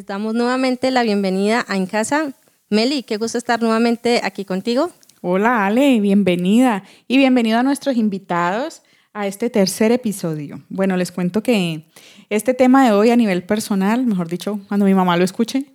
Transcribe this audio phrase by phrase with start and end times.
[0.00, 2.32] Les damos nuevamente la bienvenida a En Casa.
[2.70, 4.90] Meli, qué gusto estar nuevamente aquí contigo.
[5.20, 8.80] Hola Ale, bienvenida y bienvenido a nuestros invitados
[9.12, 10.64] a este tercer episodio.
[10.70, 11.84] Bueno, les cuento que
[12.30, 15.66] este tema de hoy a nivel personal, mejor dicho, cuando mi mamá lo escuche,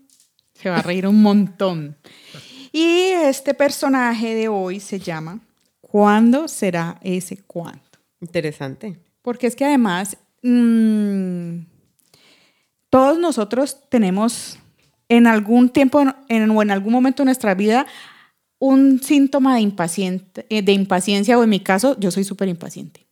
[0.55, 1.95] se va a reír un montón.
[2.71, 5.39] Y este personaje de hoy se llama
[5.81, 7.83] ¿Cuándo será ese cuándo?
[8.19, 8.97] Interesante.
[9.21, 11.59] Porque es que además mmm,
[12.89, 14.59] todos nosotros tenemos
[15.09, 17.85] en algún tiempo o en algún momento de nuestra vida
[18.59, 23.05] un síntoma de, impaciente, de impaciencia o en mi caso yo soy súper impaciente.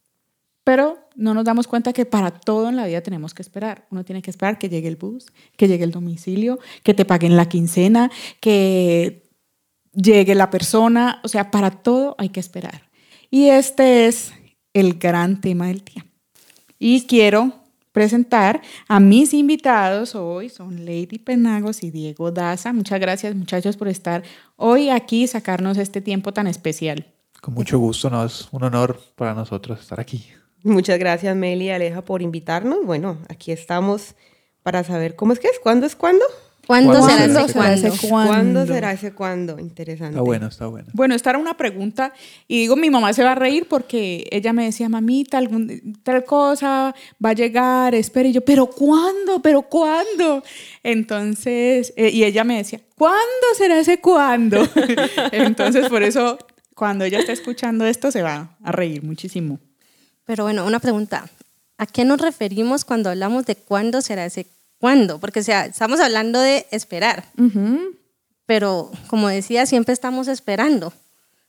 [0.63, 3.85] Pero no nos damos cuenta que para todo en la vida tenemos que esperar.
[3.91, 7.35] Uno tiene que esperar que llegue el bus, que llegue el domicilio, que te paguen
[7.35, 9.29] la quincena, que
[9.93, 11.19] llegue la persona.
[11.23, 12.89] O sea, para todo hay que esperar.
[13.29, 14.31] Y este es
[14.73, 16.05] el gran tema del día.
[16.79, 17.62] Y quiero
[17.93, 20.49] presentar a mis invitados hoy.
[20.49, 22.73] Son Lady Penagos y Diego Daza.
[22.73, 24.23] Muchas gracias muchachos por estar
[24.57, 27.05] hoy aquí y sacarnos este tiempo tan especial.
[27.39, 30.25] Con mucho gusto, no, es un honor para nosotros estar aquí.
[30.63, 32.85] Muchas gracias Meli y Aleja por invitarnos.
[32.85, 34.15] Bueno, aquí estamos
[34.63, 36.25] para saber cómo es que es, cuándo es cuándo.
[36.65, 38.27] ¿Cuándo, será ese cuándo?
[38.27, 39.59] ¿Cuándo será ese cuándo?
[39.59, 40.13] Interesante.
[40.13, 40.87] Está bueno, está bueno.
[40.93, 42.13] Bueno, esta era una pregunta
[42.47, 46.23] y digo, mi mamá se va a reír porque ella me decía, mamita, algún, tal
[46.23, 48.29] cosa va a llegar, espera.
[48.29, 49.41] Y yo, ¿pero cuándo?
[49.41, 50.41] ¿Pero cuándo?
[50.83, 54.65] Entonces, eh, y ella me decía, ¿cuándo será ese cuándo?
[55.33, 56.37] Entonces, por eso,
[56.75, 59.59] cuando ella está escuchando esto, se va a reír muchísimo.
[60.23, 61.29] Pero bueno, una pregunta.
[61.77, 64.62] ¿A qué nos referimos cuando hablamos de cuándo será ese cuándo?
[65.19, 67.23] Porque o sea, estamos hablando de esperar.
[68.45, 70.91] Pero como decía, siempre estamos esperando.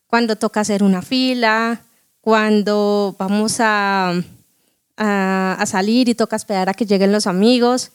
[0.07, 1.81] Cuando toca hacer una fila,
[2.21, 4.13] cuando vamos a,
[4.97, 7.91] a, a salir y toca esperar a que lleguen los amigos.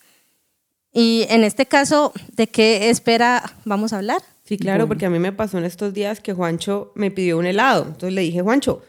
[0.92, 4.22] Y en este caso, ¿de qué espera vamos a hablar?
[4.44, 7.46] Sí, claro, porque a mí me pasó en estos días que Juancho me pidió un
[7.46, 7.84] helado.
[7.84, 8.82] Entonces le dije, Juancho,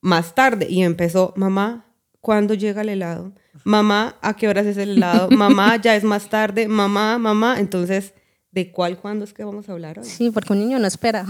[0.00, 0.66] más tarde.
[0.68, 1.84] Y empezó, mamá,
[2.22, 3.32] ¿cuándo llega el helado?
[3.64, 5.28] Mamá, ¿a qué horas es el helado?
[5.30, 6.66] Mamá, ya es más tarde.
[6.68, 7.60] Mamá, mamá.
[7.60, 8.14] Entonces,
[8.50, 10.06] ¿de cuál cuándo es que vamos a hablar hoy?
[10.06, 11.26] Sí, porque un niño no espera.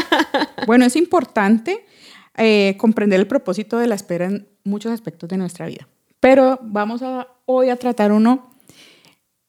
[0.66, 1.84] bueno, es importante
[2.38, 5.86] eh, comprender el propósito de la espera en muchos aspectos de nuestra vida.
[6.20, 8.50] Pero vamos a, hoy a tratar uno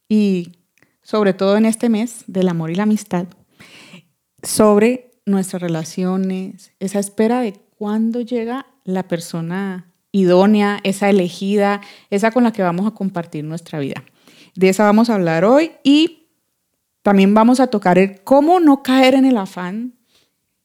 [0.10, 0.58] y
[1.02, 3.28] sobre todo en este mes del amor y la amistad,
[4.44, 12.44] sobre nuestras relaciones, esa espera de cuándo llega la persona idónea, esa elegida, esa con
[12.44, 14.04] la que vamos a compartir nuestra vida.
[14.56, 16.28] De esa vamos a hablar hoy y
[17.02, 19.94] también vamos a tocar el cómo no caer en el afán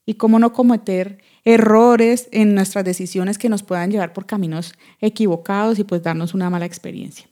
[0.04, 5.78] y cómo no cometer errores en nuestras decisiones que nos puedan llevar por caminos equivocados
[5.78, 7.26] y pues darnos una mala experiencia.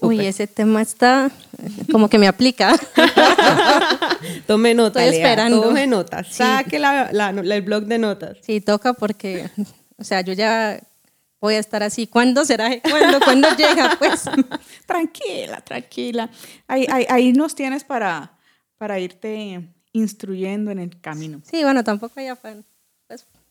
[0.00, 1.30] Uy, ese tema está
[1.90, 2.76] como que me aplica.
[4.46, 5.62] tome nota, Estoy Lea, esperando.
[5.62, 6.26] Tome notas.
[6.28, 6.34] Sí.
[6.34, 8.38] Saque la- la- el blog de notas.
[8.42, 9.48] Sí, toca porque,
[9.96, 10.80] o sea, yo ya
[11.44, 12.06] voy a estar así.
[12.06, 12.70] ¿Cuándo será?
[12.80, 13.20] ¿Cuándo?
[13.20, 13.96] ¿Cuándo llega?
[13.98, 14.24] Pues
[14.86, 16.30] Tranquila, tranquila.
[16.66, 18.38] Ahí, ahí, ahí nos tienes para,
[18.78, 21.42] para irte instruyendo en el camino.
[21.44, 22.64] sí, bueno, tampoco ya pues,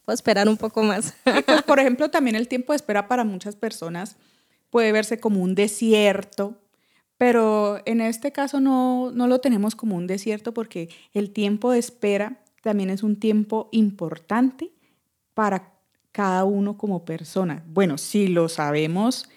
[0.04, 1.14] puedo esperar un poco más.
[1.24, 4.18] Pues, por ejemplo, también el tiempo de espera para muchas personas
[4.72, 6.58] puede verse como un desierto,
[7.18, 11.78] pero en este caso no, no lo tenemos como un desierto porque el tiempo de
[11.78, 14.72] espera también es un tiempo importante
[15.36, 15.73] para
[16.14, 17.66] cada uno como persona.
[17.68, 19.28] Bueno, si lo sabemos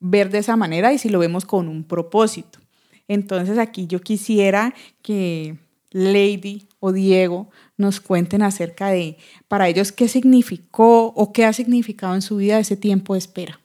[0.00, 2.58] ver de esa manera y si lo vemos con un propósito.
[3.06, 5.56] Entonces aquí yo quisiera que
[5.90, 9.16] Lady o Diego nos cuenten acerca de,
[9.46, 13.60] para ellos, qué significó o qué ha significado en su vida ese tiempo de espera.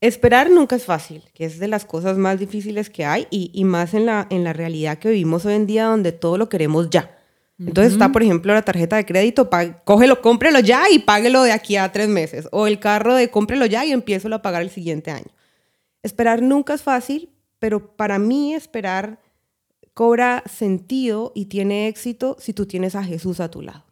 [0.00, 3.94] Esperar nunca es fácil, que es de las cosas más difíciles que hay y, más
[3.94, 7.15] en la, en la realidad que vivimos hoy en día donde todo lo queremos ya.
[7.58, 9.48] Entonces está, por ejemplo, la tarjeta de crédito,
[9.84, 12.48] cógelo, cómprelo ya y páguelo de aquí a tres meses.
[12.52, 15.30] O el carro de cómprelo ya y empiezo a pagar el siguiente año.
[16.02, 19.20] Esperar nunca es fácil, pero para mí esperar
[19.94, 23.84] cobra sentido y tiene éxito si tú tienes a Jesús a tu lado.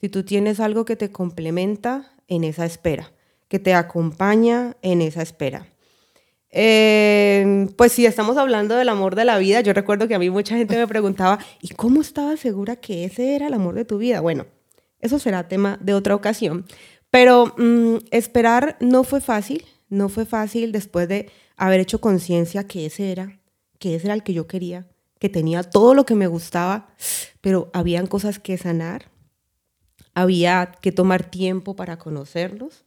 [0.00, 3.12] Si tú tienes algo que te complementa en esa espera,
[3.48, 5.68] que te acompaña en esa espera.
[6.56, 10.30] Eh, pues si estamos hablando del amor de la vida, yo recuerdo que a mí
[10.30, 13.98] mucha gente me preguntaba, ¿y cómo estabas segura que ese era el amor de tu
[13.98, 14.20] vida?
[14.20, 14.46] Bueno,
[15.00, 16.64] eso será tema de otra ocasión.
[17.10, 22.86] Pero mm, esperar no fue fácil, no fue fácil después de haber hecho conciencia que
[22.86, 23.40] ese era,
[23.80, 24.86] que ese era el que yo quería,
[25.18, 26.94] que tenía todo lo que me gustaba,
[27.40, 29.10] pero habían cosas que sanar,
[30.14, 32.84] había que tomar tiempo para conocerlos,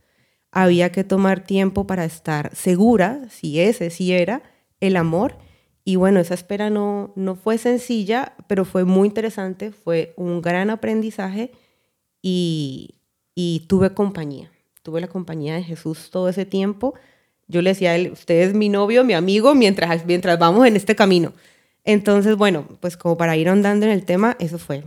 [0.59, 4.42] había que tomar tiempo para estar segura, si ese sí era,
[4.80, 5.38] el amor.
[5.86, 10.71] Y bueno, esa espera no, no fue sencilla, pero fue muy interesante, fue un gran
[10.71, 11.51] aprendizaje
[12.24, 12.95] y,
[13.36, 14.51] y tuve compañía.
[14.81, 16.95] Tuve la compañía de Jesús todo ese tiempo.
[17.48, 20.75] Yo le decía a él, usted es mi novio, mi amigo, mientras, mientras vamos en
[20.75, 21.33] este camino.
[21.83, 24.86] Entonces, bueno, pues como para ir andando en el tema, eso fue.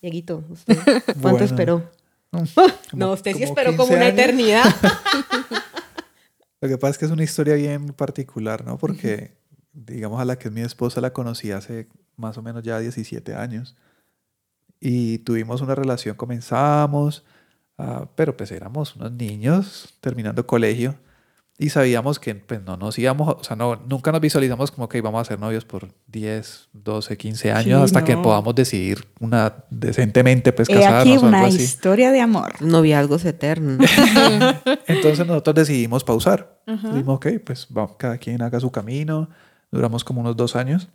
[0.00, 1.44] Dieguito, ¿usted cuánto Bueno.
[1.44, 1.90] esperó?
[2.38, 4.18] Como- no, usted sí esperó 15 como una años.
[4.18, 4.64] eternidad.
[6.60, 8.78] Lo que pasa es que es una historia bien particular, ¿no?
[8.78, 9.32] Porque,
[9.72, 13.34] digamos, a la que es mi esposa la conocí hace más o menos ya 17
[13.34, 13.76] años.
[14.80, 17.24] Y tuvimos una relación, comenzamos,
[17.78, 20.94] ah, pero pues éramos unos niños terminando colegio
[21.56, 24.98] y sabíamos que pues no nos íbamos, o sea, no, nunca nos visualizamos como que
[24.98, 28.22] íbamos a ser novios por 10, 12, 15 años Sí, hasta que no.
[28.22, 31.62] podamos decidir una decentemente pues He casarnos aquí o algo una así.
[31.62, 32.60] historia de amor.
[32.60, 33.78] Noviazgos eternos.
[34.88, 36.60] Entonces nosotros decidimos pausar.
[36.66, 39.28] Dijimos, ok, pues vamos, cada quien haga su camino.
[39.70, 40.88] Duramos como unos dos años.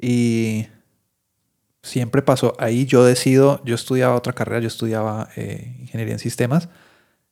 [0.00, 0.66] Y
[1.82, 2.54] siempre pasó.
[2.58, 6.68] Ahí yo decido, yo estudiaba otra carrera, yo estudiaba eh, ingeniería en sistemas.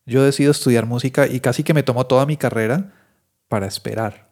[0.07, 2.93] Yo decido estudiar música y casi que me tomo toda mi carrera
[3.49, 4.29] para esperar.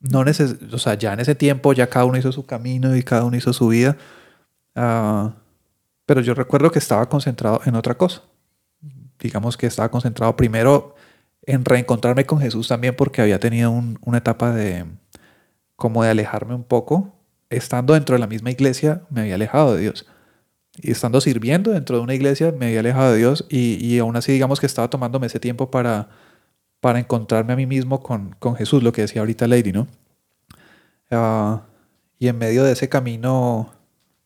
[0.00, 3.02] No neces o sea, ya en ese tiempo ya cada uno hizo su camino y
[3.02, 3.96] cada uno hizo su vida.
[4.74, 5.34] Ah,
[6.06, 8.22] pero yo recuerdo que estaba concentrado en otra cosa
[9.18, 10.94] digamos que estaba concentrado primero
[11.42, 14.84] en reencontrarme con Jesús también porque había tenido un- una etapa de
[15.76, 17.14] como de alejarme un poco.
[17.50, 20.06] Estando dentro de la misma iglesia me había alejado de Dios.
[20.82, 24.16] Y estando sirviendo dentro de una iglesia me había alejado de Dios y, y aún
[24.16, 26.08] así digamos que estaba tomándome ese tiempo para,
[26.80, 29.88] para encontrarme a mí mismo con, con Jesús, lo que decía ahorita Lady, ¿no?
[31.10, 31.62] Ah,
[32.18, 33.72] y en medio de ese camino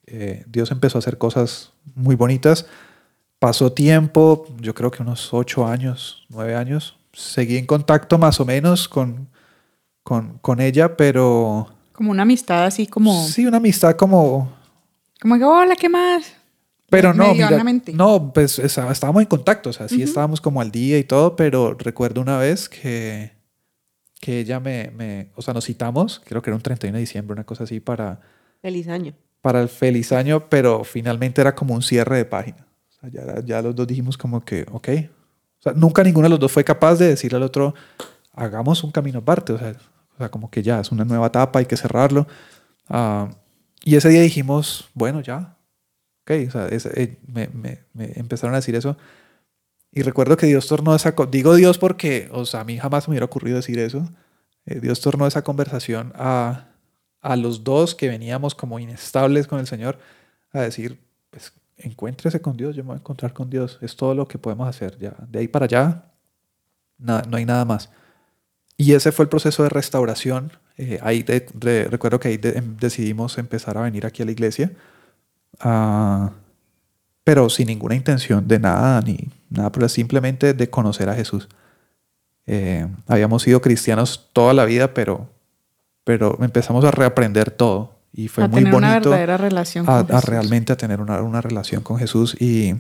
[0.07, 2.67] eh, Dios empezó a hacer cosas muy bonitas.
[3.39, 6.99] Pasó tiempo, yo creo que unos ocho años, nueve años.
[7.13, 9.29] Seguí en contacto más o menos con,
[10.03, 14.53] con, con ella, pero Como una amistad así como, sí, una amistad como...
[15.21, 16.35] como que, hola, ¿qué más?
[16.91, 17.63] Pero no, mira,
[17.95, 21.75] no, pues estábamos en contacto, o sea, sí estábamos como al día y todo, pero
[21.79, 23.33] recuerdo una vez que,
[24.21, 27.35] que ella me, me, o sea, nos citamos, creo que era un 31 de diciembre,
[27.35, 28.21] una cosa así, para,
[28.61, 29.15] Feliz año.
[29.41, 32.67] para el feliz año, pero finalmente era como un cierre de página.
[32.89, 34.89] O sea, ya, ya los dos dijimos como que, ok.
[35.59, 37.75] O sea, nunca ninguno de los dos fue capaz de decirle al otro,
[38.33, 39.53] hagamos un camino aparte.
[39.53, 39.75] O sea,
[40.15, 42.27] o sea como que ya es una nueva etapa, hay que cerrarlo.
[42.89, 43.31] Ah,
[43.83, 45.57] y ese día dijimos, bueno, ya.
[46.25, 47.81] Ok, o sea, ese- eh, me, me-
[48.17, 48.97] empezaron a decir eso.
[49.93, 51.15] Y recuerdo que Dios tornó esa...
[51.31, 54.09] Digo Dios porque, o sea, a mí jamás me hubiera ocurrido decir eso.
[54.67, 56.69] Eh, Dios tornó esa conversación a,
[57.23, 59.99] a los dos que veníamos como inestables con el Señor
[60.53, 61.01] a decir,
[61.31, 64.39] pues encuéntrese con Dios, yo me voy a encontrar con Dios, es todo lo que
[64.39, 65.15] podemos hacer ya.
[65.29, 66.13] De ahí para allá,
[66.99, 67.91] nada, no hay nada más.
[68.77, 70.53] Y ese fue el proceso de restauración.
[70.79, 71.25] Eh, ahí
[71.91, 74.73] recuerdo que ahí em- decidimos empezar a venir aquí a la iglesia,
[75.61, 76.31] ah,
[77.25, 81.49] pero sin ninguna intención de nada, ni nada, pero simplemente de conocer a Jesús.
[82.47, 85.29] Eh, habíamos sido cristianos toda la vida, pero,
[86.05, 87.95] pero empezamos a reaprender todo.
[88.13, 90.25] Y fue a muy tener una bonito verdadera relación a, con a Jesús.
[90.29, 92.75] realmente a tener una, una relación con Jesús y,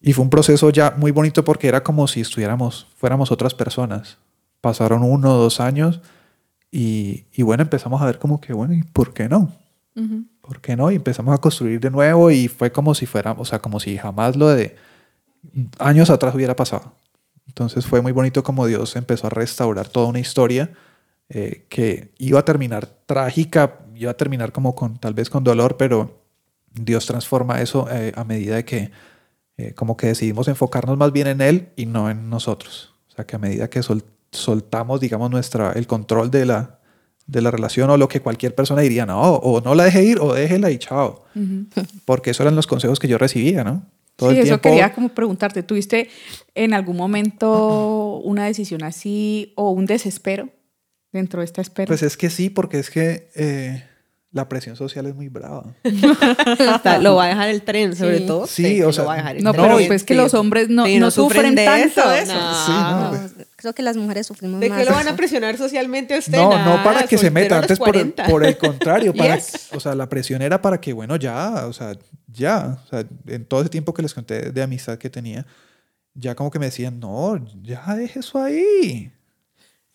[0.00, 4.18] y fue un proceso ya muy bonito porque era como si estuviéramos, fuéramos otras personas.
[4.60, 6.00] Pasaron uno o dos años
[6.70, 9.50] y, y bueno, empezamos a ver como que, bueno, ¿y por qué no?
[9.96, 10.24] Ujú.
[10.46, 10.90] ¿Por qué no?
[10.90, 13.96] Y empezamos a construir de nuevo y fue como si fuera, o sea, como si
[13.96, 14.76] jamás lo de
[15.78, 16.92] años atrás hubiera pasado.
[17.46, 20.72] Entonces fue muy bonito como Dios empezó a restaurar toda una historia
[21.28, 25.76] eh, que iba a terminar trágica, iba a terminar como con tal vez con dolor,
[25.76, 26.22] pero
[26.72, 28.90] Dios transforma eso eh, a medida de que
[29.56, 32.92] eh, como que decidimos enfocarnos más bien en Él y no en nosotros.
[33.08, 36.80] O sea, que a medida que sol- soltamos, digamos, nuestra, el control de la,
[37.26, 40.18] de la relación o lo que cualquier persona diría, no, o no la deje ir
[40.20, 41.24] o déjela y chao.
[42.04, 43.82] Porque esos eran los consejos que yo recibía, ¿no?
[44.16, 44.68] Todo sí, el eso tiempo.
[44.68, 45.62] quería como preguntarte.
[45.64, 46.08] ¿Tuviste
[46.54, 50.50] en algún momento una decisión así o un desespero
[51.12, 51.88] dentro de esta espera?
[51.88, 53.82] Pues es que sí, porque es que eh,
[54.30, 55.64] la presión social es muy brava.
[57.00, 58.26] Lo va a dejar el tren, sobre Sí.
[58.26, 58.46] todo.
[58.46, 59.64] Sí, o sea, lo va a dejar el no, tren.
[59.64, 61.86] pero pues que los hombres no, Sí, no sufren, de tanto.
[62.00, 62.34] eso, eso.
[62.34, 62.66] No.
[62.66, 63.46] Sí, no, No, pues.
[63.64, 64.78] Creo que las mujeres sufrimos ¿De más.
[64.78, 66.36] qué lo van a presionar socialmente a usted?
[66.36, 68.26] No, Nada, no para que se meta, antes por el, 40.
[68.26, 69.70] por el contrario, para, Yes.
[69.72, 73.44] o sea, la presión era para que, bueno, ya, o sea, ya, o sea, en
[73.46, 75.46] todo ese tiempo que les conté de amistad que tenía,
[76.14, 79.10] ya como que me decían, no, ya deje eso ahí.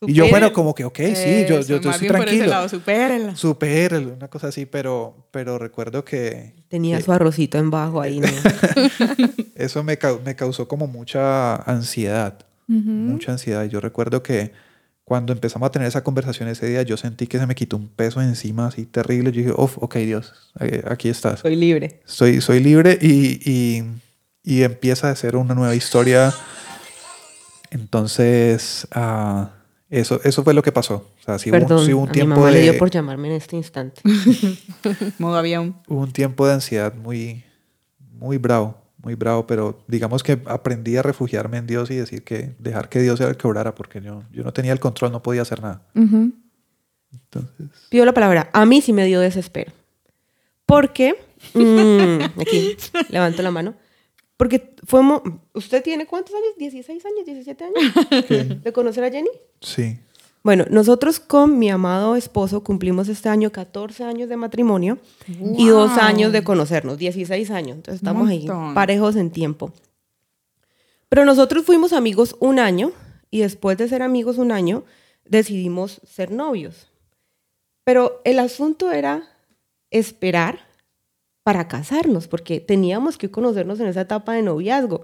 [0.02, 2.46] Y yo, bueno, como que, ok, sí, yo, yo, estoy bien por ese tranquilo.
[2.48, 3.36] lado, supérela.
[3.36, 8.28] Supérelo, una cosa así, pero, pero recuerdo que Tenía su arrocito en bajo ahí, ¿no?
[9.56, 13.66] eso me, me causó como mucha ansiedad, mucha ansiedad.
[13.66, 14.52] Yo recuerdo que
[15.04, 17.88] cuando empezamos a tener esa conversación ese día, yo sentí que se me quitó un
[17.88, 19.32] peso encima así terrible.
[19.32, 21.40] Yo dije, oh, ok, Dios, eh, aquí estás.
[21.40, 22.02] Soy libre.
[22.06, 23.84] Soy, soy libre y, y,
[24.44, 26.32] y empieza a ser una nueva historia.
[27.72, 29.50] Entonces, ah,
[29.90, 31.10] eso, eso fue lo que pasó.
[31.20, 32.58] O sea, sí, Perdón, hubo, sí hubo un a tiempo mi mamá de...
[32.58, 34.02] le dio por llamarme en este instante.
[35.18, 35.76] Modo avión.
[35.88, 37.44] Hubo un tiempo de ansiedad muy,
[38.20, 42.56] muy bravo, muy bravo, pero digamos que aprendí a refugiarme en Dios y decir que
[42.60, 45.24] dejar que Dios era el que obrara, porque yo, yo no tenía el control, no
[45.24, 45.82] podía hacer nada.
[45.96, 46.34] Ujú.
[47.12, 48.50] Entonces, Pido la palabra.
[48.54, 49.72] A mí sí me dio desespero.
[50.66, 51.16] Porque,
[51.54, 52.78] mm, aquí,
[53.10, 53.76] levanto la mano.
[54.38, 55.22] Porque fuimos,
[55.54, 56.56] ¿usted tiene cuántos años?
[56.58, 57.48] ¿16 años?
[57.48, 58.64] ¿17 años?
[58.64, 59.30] ¿De conocer a Jenny?
[59.62, 60.00] sí,
[60.50, 65.92] Bueno, nosotros con mi amado esposo cumplimos este año 14 años de matrimonio y dos
[66.00, 67.76] años de conocernos, 16 años.
[67.76, 69.72] Entonces estamos ahí parejos en tiempo.
[71.08, 72.94] Pero nosotros fuimos amigos un año
[73.30, 74.86] y después de ser amigos un año
[75.24, 76.88] decidimos ser novios.
[77.84, 79.30] Pero el asunto era
[79.92, 80.62] esperar
[81.44, 85.04] para casarnos, porque teníamos que conocernos en esa etapa de noviazgo.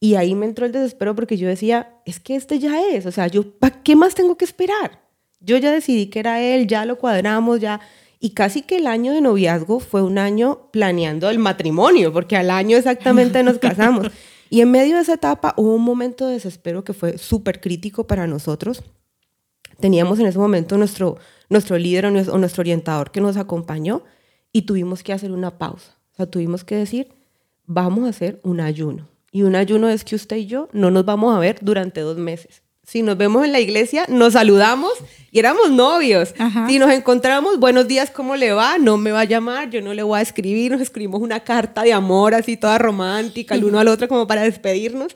[0.00, 3.12] Y ahí me entró el desespero porque yo decía, es que este ya es, o
[3.12, 5.02] sea, yo, ¿para qué más tengo que esperar?
[5.40, 7.80] Yo ya decidí que era él, ya lo cuadramos, ya.
[8.18, 12.50] Y casi que el año de noviazgo fue un año planeando el matrimonio, porque al
[12.50, 14.08] año exactamente nos casamos.
[14.48, 18.06] Y en medio de esa etapa hubo un momento de desespero que fue súper crítico
[18.06, 18.82] para nosotros.
[19.80, 24.02] Teníamos en ese momento nuestro, nuestro líder o nues- o nuestro orientador que nos acompañó
[24.52, 25.96] y tuvimos que hacer una pausa.
[26.12, 27.08] O sea, tuvimos que decir,
[27.66, 29.08] vamos a hacer un ayuno.
[29.30, 32.16] Y un ayuno es que usted y yo no nos vamos a ver durante dos
[32.16, 32.62] meses.
[32.82, 34.92] Si nos vemos en la iglesia, nos saludamos
[35.30, 36.34] y éramos novios.
[36.38, 36.66] Ajá.
[36.68, 38.78] Si nos encontramos, buenos días, ¿cómo le va?
[38.78, 41.82] No me va a llamar, yo no le voy a escribir, nos escribimos una carta
[41.82, 45.14] de amor así toda romántica, el uno al otro como para despedirnos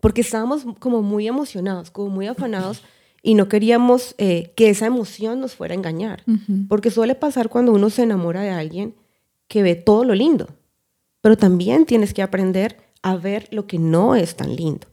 [0.00, 2.82] porque estábamos como muy emocionados, como muy afanados
[3.22, 6.24] y no queríamos eh, que esa emoción nos fuera a engañar.
[6.68, 8.94] Porque suele pasar cuando uno se enamora de alguien
[9.46, 10.48] que ve todo lo lindo,
[11.20, 14.86] pero también tienes que aprender a ver lo que no es tan lindo.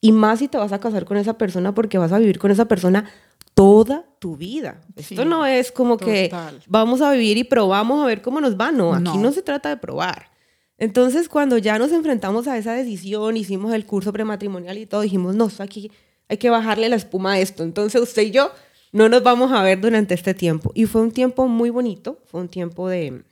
[0.00, 2.50] Y más si te vas a casar con esa persona porque vas a vivir con
[2.50, 3.08] esa persona
[3.54, 4.80] toda tu vida.
[4.96, 6.30] Esto no es como que
[6.66, 8.70] vamos a vivir y probamos a ver cómo nos va.
[8.72, 9.16] No, aquí No.
[9.16, 10.30] no se trata de probar.
[10.76, 15.36] Entonces, cuando ya nos enfrentamos a esa decisión, hicimos el curso prematrimonial y todo, dijimos,
[15.36, 15.90] no, aquí
[16.28, 17.62] hay que bajarle la espuma a esto.
[17.62, 18.50] Entonces, usted y yo
[18.92, 20.72] no nos vamos a ver durante este tiempo.
[20.74, 23.22] Y fue un tiempo muy bonito, fue un tiempo de,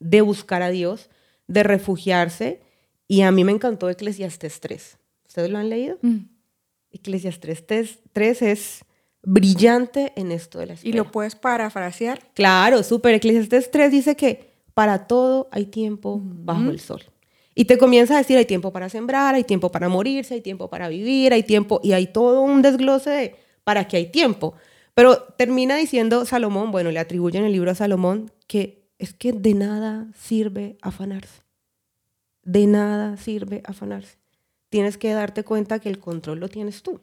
[0.00, 1.08] de buscar a Dios,
[1.48, 2.60] de refugiarse.
[3.08, 4.98] Y a mí me encantó Eclesiastes 3.
[5.26, 5.98] ¿Ustedes lo han leído?
[6.02, 6.18] Mm.
[6.92, 8.84] Eclesiastes 3, 3 es
[9.22, 10.88] brillante en esto de la espera.
[10.88, 12.20] Y lo puedes parafrasear.
[12.34, 13.14] Claro, súper.
[13.14, 17.02] Eclesiastes 3 dice que para todo hay tiempo bajo el sol.
[17.54, 20.70] Y te comienza a decir, hay tiempo para sembrar, hay tiempo para morirse, hay tiempo
[20.70, 24.54] para vivir, hay tiempo, y hay todo un desglose de para qué hay tiempo.
[24.94, 29.54] Pero termina diciendo Salomón, bueno, le atribuyen el libro a Salomón, que es que de
[29.54, 31.42] nada sirve afanarse.
[32.42, 34.18] De nada sirve afanarse.
[34.68, 37.00] Tienes que darte cuenta que el control lo tienes tú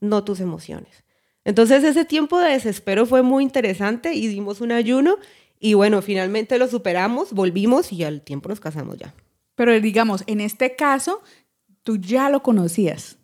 [0.00, 1.04] no tus emociones.
[1.44, 5.16] Entonces ese tiempo de desespero fue muy interesante y dimos un ayuno
[5.58, 9.14] y bueno, finalmente lo superamos, volvimos y al tiempo nos casamos ya.
[9.54, 11.22] Pero digamos, en este caso,
[11.82, 13.18] tú ya lo conocías.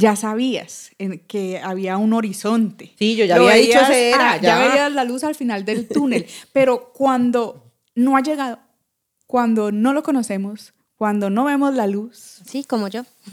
[0.00, 2.92] Ya sabías en- que había un horizonte.
[2.98, 4.58] Sí, yo ya Lo había dicho ese era, ah, ya.
[4.68, 6.24] veías la luz al final del túnel.
[6.52, 8.60] Pero cuando no ha llegado,
[9.26, 13.02] cuando no lo conocemos, cuando no vemos la luz, Sí, como yo.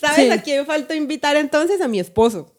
[0.00, 1.80] ¿Sabes a quién falta invitar entonces?
[1.80, 2.52] A mi esposo.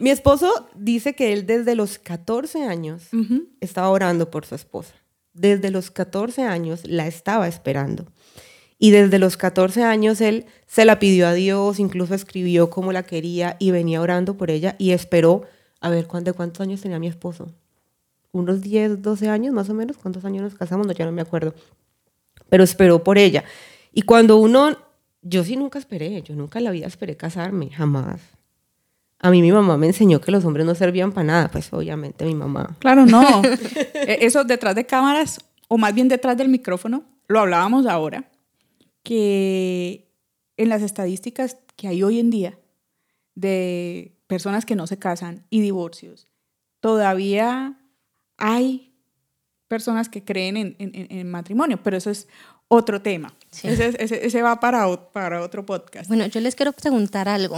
[0.00, 3.04] mi esposo dice que él desde los 14 años
[3.60, 4.94] estaba orando por su esposa.
[5.32, 8.06] Desde los 14 años la estaba esperando.
[8.78, 13.02] Y desde los 14 años él se la pidió a Dios, incluso escribió cómo la
[13.02, 15.42] quería y venía orando por ella y esperó,
[15.80, 17.52] a ver, ¿cuán- ¿de cuántos años tenía mi esposo?
[18.30, 19.96] Unos 10, 12 años más o menos.
[19.96, 20.86] ¿Cuántos años nos casamos?
[20.86, 21.54] No, ya no me acuerdo.
[22.48, 23.42] Pero esperó por ella.
[23.92, 24.76] Y cuando uno,
[25.22, 28.20] yo sí nunca esperé, yo nunca en la vida esperé casarme, jamás.
[29.20, 32.24] A mí mi mamá me enseñó que los hombres no servían para nada, pues obviamente
[32.24, 32.76] mi mamá.
[32.78, 33.42] Claro, no.
[33.94, 38.24] E- Eso detrás de cámaras, o más bien detrás del micrófono, lo hablábamos ahora,
[39.08, 40.06] que
[40.58, 42.58] en las estadísticas que hay hoy en día
[43.34, 46.26] de personas que no se casan y divorcios,
[46.80, 47.78] todavía
[48.36, 48.92] hay
[49.66, 52.28] personas que creen en, en- matrimonio, pero eso es
[52.68, 53.32] otro tema.
[53.50, 53.68] Sí.
[53.68, 56.08] Ese, ese- ese va para, para otro podcast.
[56.08, 57.56] Bueno, yo les quiero preguntar algo.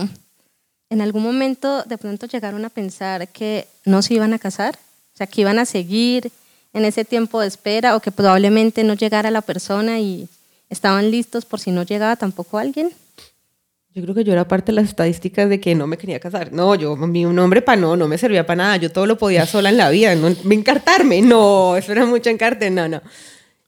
[0.89, 4.79] ¿En algún momento de pronto llegaron a pensar que no se iban a casar?
[5.15, 6.31] O sea, que iban a seguir
[6.73, 10.29] en ese tiempo de espera o que probablemente no llegara la persona y
[10.71, 12.91] estaban listos por si no llegaba tampoco alguien.
[13.93, 16.53] Yo creo que yo era parte de las estadísticas de que no me quería casar.
[16.53, 18.77] No, yo, mi un hombre para no, no me servía para nada.
[18.77, 20.15] Yo todo lo podía sola en la vida.
[20.15, 23.03] No, encartarme, no, eso era mucho encarte, no, no.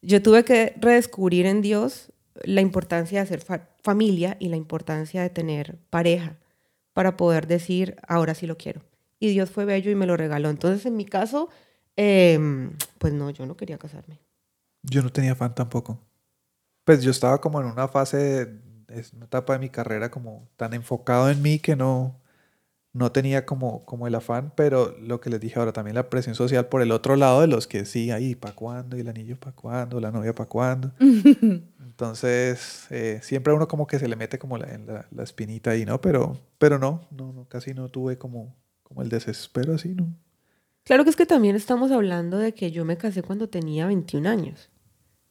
[0.01, 2.13] Yo tuve que redescubrir en Dios
[2.45, 3.45] la importancia de hacer
[3.83, 6.37] familia y la importancia de tener pareja
[6.93, 8.83] para poder decir, ahora sí lo quiero.
[9.19, 10.51] Y Dios fue bello y me lo regaló.
[10.51, 11.49] Entonces, en mi caso,
[11.97, 14.19] em, pues no, yo no quería casarme.
[14.83, 15.99] Yo no tenía fan tampoco.
[16.85, 20.75] Pues yo estaba como en una fase, es una etapa de mi carrera como tan
[20.75, 22.21] enfocado en mí que no,
[22.93, 26.35] no tenía como, como el afán, pero lo que les dije ahora, también la presión
[26.35, 28.97] social por el otro lado de los que sí, ahí, ¿para cuándo?
[28.97, 30.01] ¿Y el anillo para cuándo?
[30.01, 30.93] ¿La novia para cuándo?
[31.01, 35.85] Entonces, eh, siempre uno como que se le mete como la, en la, espinita ahí,
[35.85, 36.01] ¿no?
[36.01, 40.13] Pero, pero no, no, no, casi no tuve como, como el desespero así, ¿no?
[40.85, 44.29] Claro que es que también estamos hablando de que yo me casé cuando tenía 21
[44.29, 44.72] años.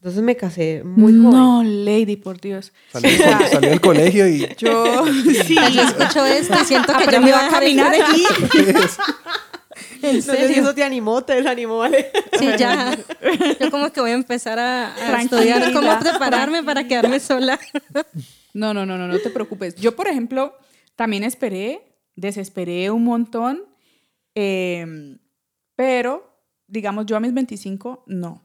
[0.02, 1.30] Entonces me casé muy joven.
[1.30, 2.72] No, Lady, por Dios.
[2.90, 3.16] Salí,
[3.60, 4.48] del colegio y...
[4.58, 5.06] Yo,
[5.46, 5.54] sí.
[5.54, 8.24] Yo escucho esto y siento que yo me voy a caminar aquí.
[10.02, 12.10] ¿En no sé si eso te animó, te desanimó, ¿vale?
[12.36, 12.98] Sí, ya.
[13.60, 14.92] Yo como que voy a empezar a,
[15.22, 17.60] estudiar cómo prepararme para quedarme sola.
[18.54, 19.76] No, no, no, no, no te preocupes.
[19.76, 20.58] Yo, por ejemplo,
[20.96, 21.80] también esperé,
[22.16, 23.62] desesperé un montón,
[24.34, 25.18] em,
[25.76, 26.28] pero,
[26.66, 28.42] digamos, yo a mis 25, no.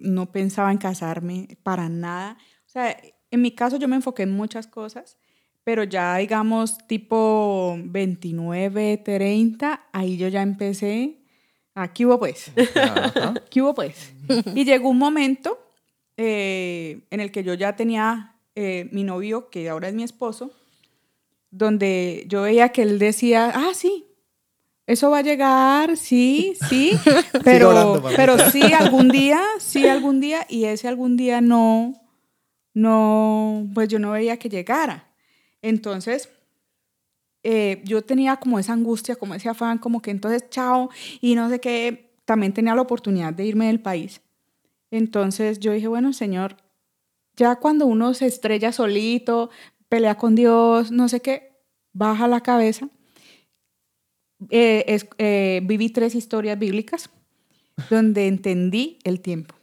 [0.00, 2.36] No pensaba en casarme para nada.
[2.66, 2.96] O sea,
[3.30, 5.18] en mi caso yo me enfoqué en muchas cosas
[5.64, 11.20] pero ya digamos tipo 29, 30, ahí yo ya empecé,
[11.74, 12.50] aquí hubo pues,
[13.22, 14.12] aquí hubo pues.
[14.54, 15.58] Y llegó un momento
[16.16, 20.50] eh, en el que yo ya tenía eh, mi novio, que ahora es mi esposo,
[21.50, 24.06] donde yo veía que él decía, ah, sí,
[24.90, 26.98] eso va a llegar, sí, sí,
[27.44, 31.94] pero, pero sí algún día, sí algún día, y ese algún día no,
[32.74, 35.06] no, pues yo no veía que llegara.
[35.62, 36.28] Entonces,
[37.44, 41.48] eh, yo tenía como esa angustia, como ese afán, como que entonces, chao, y no
[41.48, 44.20] sé qué, también tenía la oportunidad de irme del país.
[44.90, 46.56] Entonces yo dije, bueno, Señor,
[47.36, 49.50] ya cuando uno se estrella solito,
[49.88, 52.88] pelea con Dios, no sé qué, baja la cabeza.
[54.48, 57.10] Eh, eh, viví tres historias bíblicas
[57.90, 59.54] donde entendí el tiempo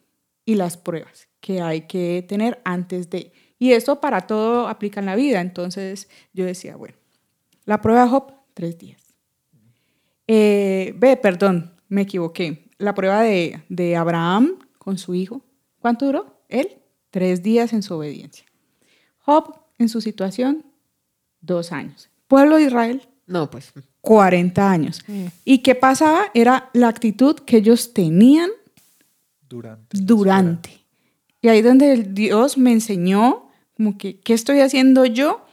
[0.45, 5.07] y las pruebas que hay que tener antes de y eso para todo aplica en
[5.07, 5.41] la vida.
[5.41, 6.95] Entonces yo decía, bueno,
[7.65, 9.01] la prueba de Job, tres días.
[10.27, 12.69] Eh, ve, perdón, me equivoqué.
[12.77, 15.41] La prueba de, de Abraham con su hijo,
[15.79, 16.43] ¿cuánto duró?
[16.49, 16.77] Él,
[17.09, 18.45] tres días en su obediencia.
[19.17, 20.65] Job, en su situación,
[21.41, 22.09] dos años.
[22.27, 23.73] Pueblo de Israel, no, pues.
[24.07, 25.01] 40 años.
[25.05, 25.25] Mm.
[25.43, 26.31] ¿Y qué pasaba?
[26.33, 28.49] Era la actitud que ellos tenían
[29.49, 29.97] durante.
[29.99, 30.69] Durante.
[31.41, 35.45] Y ahí donde Dios me enseñó como que, ¿qué estoy haciendo yo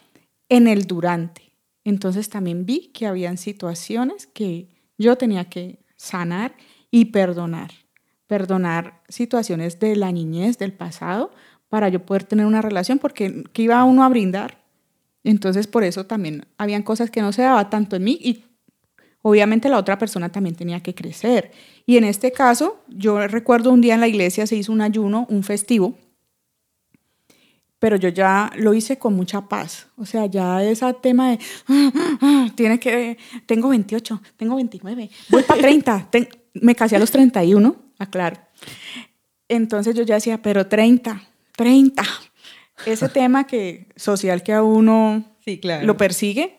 [0.48, 1.52] en el durante?
[1.82, 6.54] Entonces también vi que habían situaciones que yo tenía que sanar
[6.92, 7.72] y perdonar.
[8.28, 11.32] Perdonar situaciones de la niñez, del pasado,
[11.68, 14.63] para yo poder tener una relación, porque ¿qué iba uno a brindar?
[15.24, 18.44] Entonces por eso también habían cosas que no se daba tanto en mí y
[19.22, 21.50] obviamente la otra persona también tenía que crecer.
[21.86, 25.26] Y en este caso, yo recuerdo un día en la iglesia se hizo un ayuno,
[25.30, 25.96] un festivo,
[27.78, 29.88] pero yo ya lo hice con mucha paz.
[29.96, 35.10] O sea, ya ese tema de, ah, ah, ah, tiene que, tengo 28, tengo 29,
[35.30, 36.08] voy para 30,
[36.54, 38.38] me casé a los 31, aclaro.
[39.48, 41.22] Entonces yo ya decía, pero 30,
[41.56, 42.02] 30.
[42.86, 45.86] Ese tema que social que a uno sí, claro.
[45.86, 46.58] lo persigue.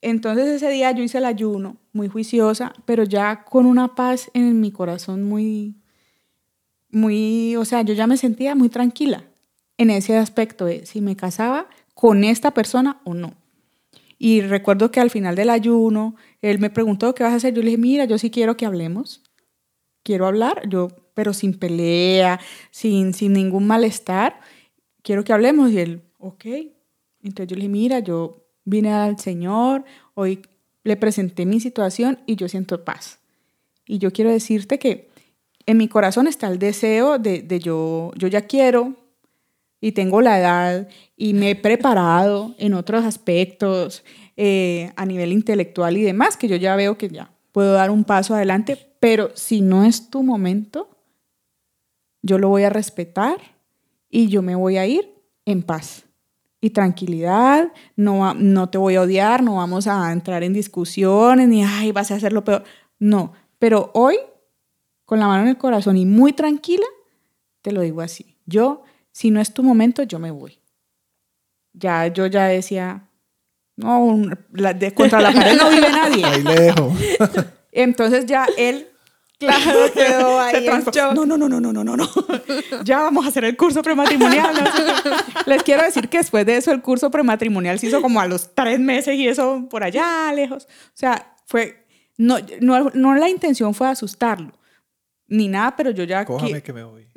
[0.00, 4.60] Entonces ese día yo hice el ayuno, muy juiciosa, pero ya con una paz en
[4.60, 5.76] mi corazón muy,
[6.90, 9.24] muy, o sea, yo ya me sentía muy tranquila
[9.78, 13.34] en ese aspecto de si me casaba con esta persona o no.
[14.18, 17.54] Y recuerdo que al final del ayuno, él me preguntó, ¿qué vas a hacer?
[17.54, 19.20] Yo le dije, mira, yo sí quiero que hablemos.
[20.04, 22.38] Quiero hablar, yo, pero sin pelea,
[22.70, 24.38] sin, sin ningún malestar.
[25.02, 25.70] Quiero que hablemos.
[25.70, 26.44] Y él, ok.
[27.22, 29.84] Entonces yo le dije, mira, yo vine al Señor,
[30.14, 30.42] hoy
[30.84, 33.18] le presenté mi situación y yo siento paz.
[33.86, 35.10] Y yo quiero decirte que
[35.66, 38.94] en mi corazón está el deseo de, de yo, yo ya quiero
[39.80, 44.04] y tengo la edad y me he preparado en otros aspectos
[44.36, 48.04] eh, a nivel intelectual y demás, que yo ya veo que ya puedo dar un
[48.04, 50.88] paso adelante, pero si no es tu momento,
[52.22, 53.36] yo lo voy a respetar
[54.12, 55.12] y yo me voy a ir
[55.46, 56.04] en paz
[56.60, 61.64] y tranquilidad, no, no te voy a odiar, no vamos a entrar en discusiones, ni,
[61.64, 62.62] ay, vas a hacer lo peor.
[63.00, 64.16] No, pero hoy,
[65.04, 66.86] con la mano en el corazón y muy tranquila,
[67.62, 68.36] te lo digo así.
[68.46, 70.58] Yo si no es tu momento, yo me voy.
[71.72, 73.08] Ya yo ya decía,
[73.76, 74.20] No,
[74.94, 76.24] contra la pared no vive nadie.
[76.24, 76.92] Ahí le dejo.
[77.72, 78.88] Entonces ya él
[79.46, 80.66] Claro, quedó ahí.
[81.14, 82.08] No, no, no, no, no, no, no, no.
[82.84, 84.54] Ya vamos a hacer el curso prematrimonial.
[85.46, 88.54] Les quiero decir que después de eso el curso prematrimonial se hizo como a los
[88.54, 90.64] tres meses y eso por allá lejos.
[90.64, 91.84] O sea, fue,
[92.16, 94.52] no, no, no la intención fue asustarlo,
[95.26, 96.24] ni nada, pero yo ya...
[96.24, 97.08] Cójame que me voy.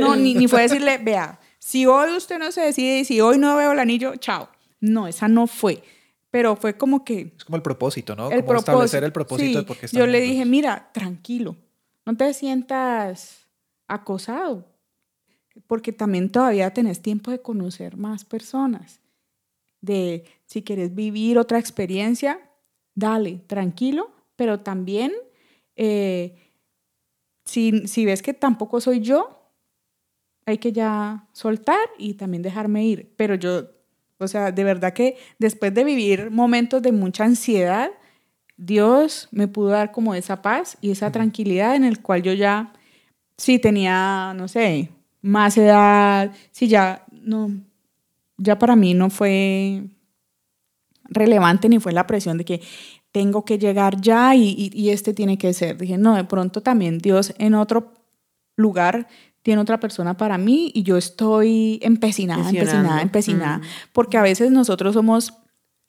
[0.00, 3.38] no, ni, ni fue decirle, vea, si hoy usted no se decide y si hoy
[3.38, 4.48] no veo el anillo, chao.
[4.80, 5.82] No, esa no fue
[6.32, 7.34] pero fue como que...
[7.36, 8.30] Es como el propósito, ¿no?
[8.30, 11.56] como establecer el propósito de por qué Yo le dije, mira, tranquilo,
[12.06, 13.46] no te sientas
[13.86, 14.66] acosado,
[15.66, 19.00] porque también todavía tenés tiempo de conocer más personas,
[19.82, 22.40] de si quieres vivir otra experiencia,
[22.94, 25.12] dale, tranquilo, pero también
[25.76, 26.34] eh,
[27.44, 29.52] si, si ves que tampoco soy yo,
[30.46, 33.12] hay que ya soltar y también dejarme ir.
[33.16, 33.81] Pero yo
[34.22, 37.90] o sea, de verdad que después de vivir momentos de mucha ansiedad,
[38.56, 42.72] Dios me pudo dar como esa paz y esa tranquilidad en el cual yo ya,
[43.36, 47.50] sí tenía, no sé, más edad, sí ya, no,
[48.36, 49.84] ya para mí no fue
[51.04, 52.60] relevante ni fue la presión de que
[53.12, 55.76] tengo que llegar ya y, y este tiene que ser.
[55.76, 57.92] Dije, no, de pronto también Dios en otro
[58.56, 59.08] lugar
[59.42, 63.60] tiene otra persona para mí y yo estoy empecinada, empecinada, empecinada,
[63.92, 65.34] porque a veces nosotros somos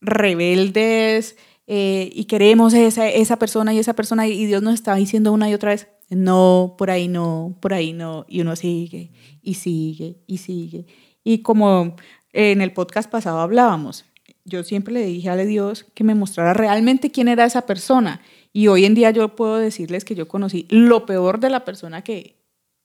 [0.01, 1.37] rebeldes
[1.67, 5.49] eh, y queremos esa, esa persona y esa persona y Dios nos está diciendo una
[5.49, 9.11] y otra vez, no, por ahí no, por ahí no, y uno sigue
[9.41, 10.85] y sigue y sigue.
[11.23, 11.95] Y como
[12.33, 14.05] en el podcast pasado hablábamos,
[14.45, 18.21] yo siempre le dije a Dios que me mostrara realmente quién era esa persona.
[18.51, 22.03] Y hoy en día yo puedo decirles que yo conocí lo peor de la persona
[22.03, 22.42] que,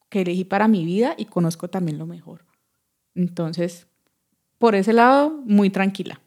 [0.09, 2.45] que elegí para mi vida y conozco también lo mejor.
[3.15, 3.87] Entonces,
[4.59, 6.21] por ese lado, muy tranquila.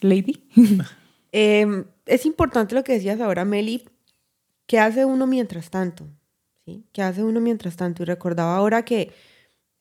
[0.00, 0.44] Lady.
[1.34, 3.88] Em, es importante lo que decías ahora, Meli.
[4.66, 6.06] ¿Qué hace uno mientras tanto?
[6.66, 6.84] ¿Sí?
[6.92, 8.02] ¿Qué hace uno mientras tanto?
[8.02, 9.12] Y recordaba ahora que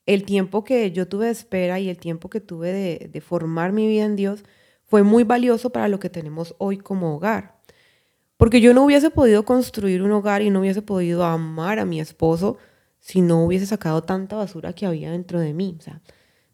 [0.06, 3.74] el tiempo que yo tuve de espera y el tiempo que tuve de, de formar
[3.74, 4.46] mi vida en Dios
[4.86, 7.60] fue muy valioso para lo que tenemos hoy como hogar.
[8.38, 12.00] Porque yo no hubiese podido construir un hogar y no hubiese podido amar a mi
[12.00, 12.58] esposo
[13.02, 15.76] si no hubiese sacado tanta basura que había dentro de mí.
[15.78, 16.02] O sea,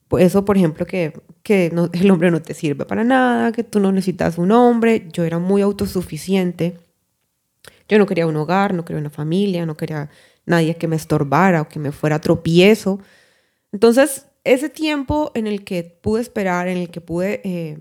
[0.08, 3.80] pues eso, por ejemplo, que, que el hombre no te sirve para nada, que tú
[3.80, 5.08] no necesitas un hombre.
[5.12, 6.80] Yo era muy autosuficiente.
[7.90, 10.10] Yo no quería un hogar, no quería una familia, no quería
[10.46, 13.00] nadie que me estorbara o que me fuera tropiezo.
[13.74, 17.78] Entonces, ese tiempo en el que pude esperar, en el que pude eh,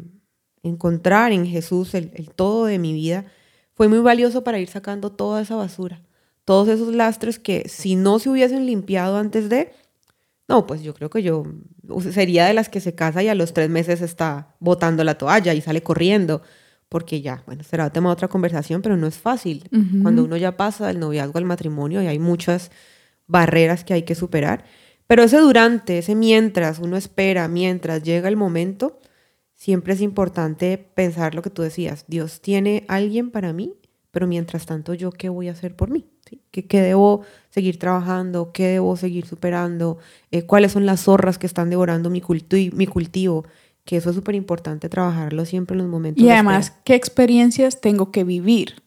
[0.64, 3.26] encontrar en Jesús el todo de mi vida,
[3.74, 6.05] fue muy valioso para ir sacando toda esa basura
[6.46, 9.72] todos esos lastres que si no se hubiesen limpiado antes de,
[10.48, 11.44] no, pues yo creo que yo
[12.12, 15.52] sería de las que se casa y a los tres meses está botando la toalla
[15.54, 16.42] y sale corriendo,
[16.88, 19.68] porque ya, bueno, será tema de otra conversación, pero no es fácil.
[20.02, 22.70] Cuando uno ya pasa del noviazgo al matrimonio y hay muchas
[23.26, 24.64] barreras que hay que superar,
[25.08, 29.00] pero ese durante, ese mientras uno espera, mientras llega el momento,
[29.52, 33.74] siempre es importante pensar lo que tú decías, Dios tiene alguien para mí,
[34.16, 36.06] pero mientras tanto yo qué voy a hacer por mí.
[36.50, 38.50] ¿Qué, debo seguir trabajando?
[38.50, 39.98] ¿Qué debo seguir superando?
[40.30, 42.22] Eh, ¿Cuáles son las zorras que están devorando mi,
[42.72, 43.44] mi cultivo?
[43.84, 46.24] Que eso es súper importante trabajarlo siempre en los momentos.
[46.24, 48.82] Y además, ¿qué experiencias tengo que vivir?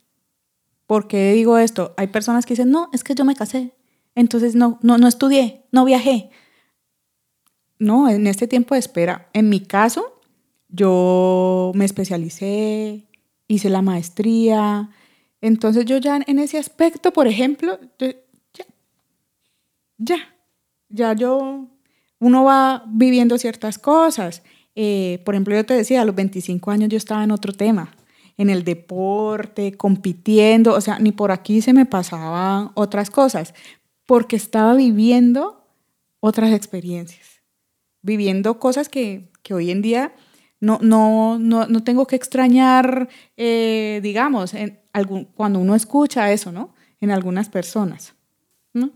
[0.88, 1.94] ¿Por qué digo esto?
[1.98, 3.76] Hay personas que dicen, no, es que yo me casé,
[4.16, 6.32] entonces no, no, no estudié, no viajé.
[7.78, 10.22] No, en este tiempo de espera, en mi caso,
[10.70, 13.06] yo me especialicé,
[13.48, 14.90] hice la maestría,
[15.42, 18.66] entonces yo ya en ese aspecto, por ejemplo, ya,
[19.98, 20.18] ya,
[20.90, 21.68] ya yo,
[22.20, 24.44] uno va viviendo ciertas cosas.
[24.76, 27.96] Eh, por ejemplo, yo te decía, a los 25 años yo estaba en otro tema,
[28.38, 33.54] en el deporte, compitiendo, o sea, ni por aquí se me pasaban otras cosas,
[34.06, 35.66] porque estaba viviendo
[36.20, 37.42] otras experiencias,
[38.02, 40.14] viviendo cosas que, que hoy en día
[40.62, 46.52] no, no, no, no tengo que extrañar, eh, digamos, en algún, cuando uno escucha eso,
[46.52, 46.70] ¿no?
[47.02, 48.14] En algunas personas.
[48.74, 48.92] ¿no?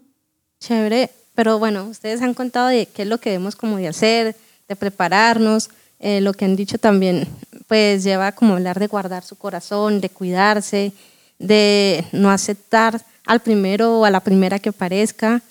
[0.60, 4.36] Chévere, pero bueno, ustedes han contado de qué es lo que debemos como de hacer,
[4.67, 7.27] de prepararnos, eh, lo que han dicho también,
[7.67, 10.91] pues lleva como hablar de guardar su corazón, de cuidarse,
[11.39, 15.41] de no aceptar al primero o a la primera que parezca.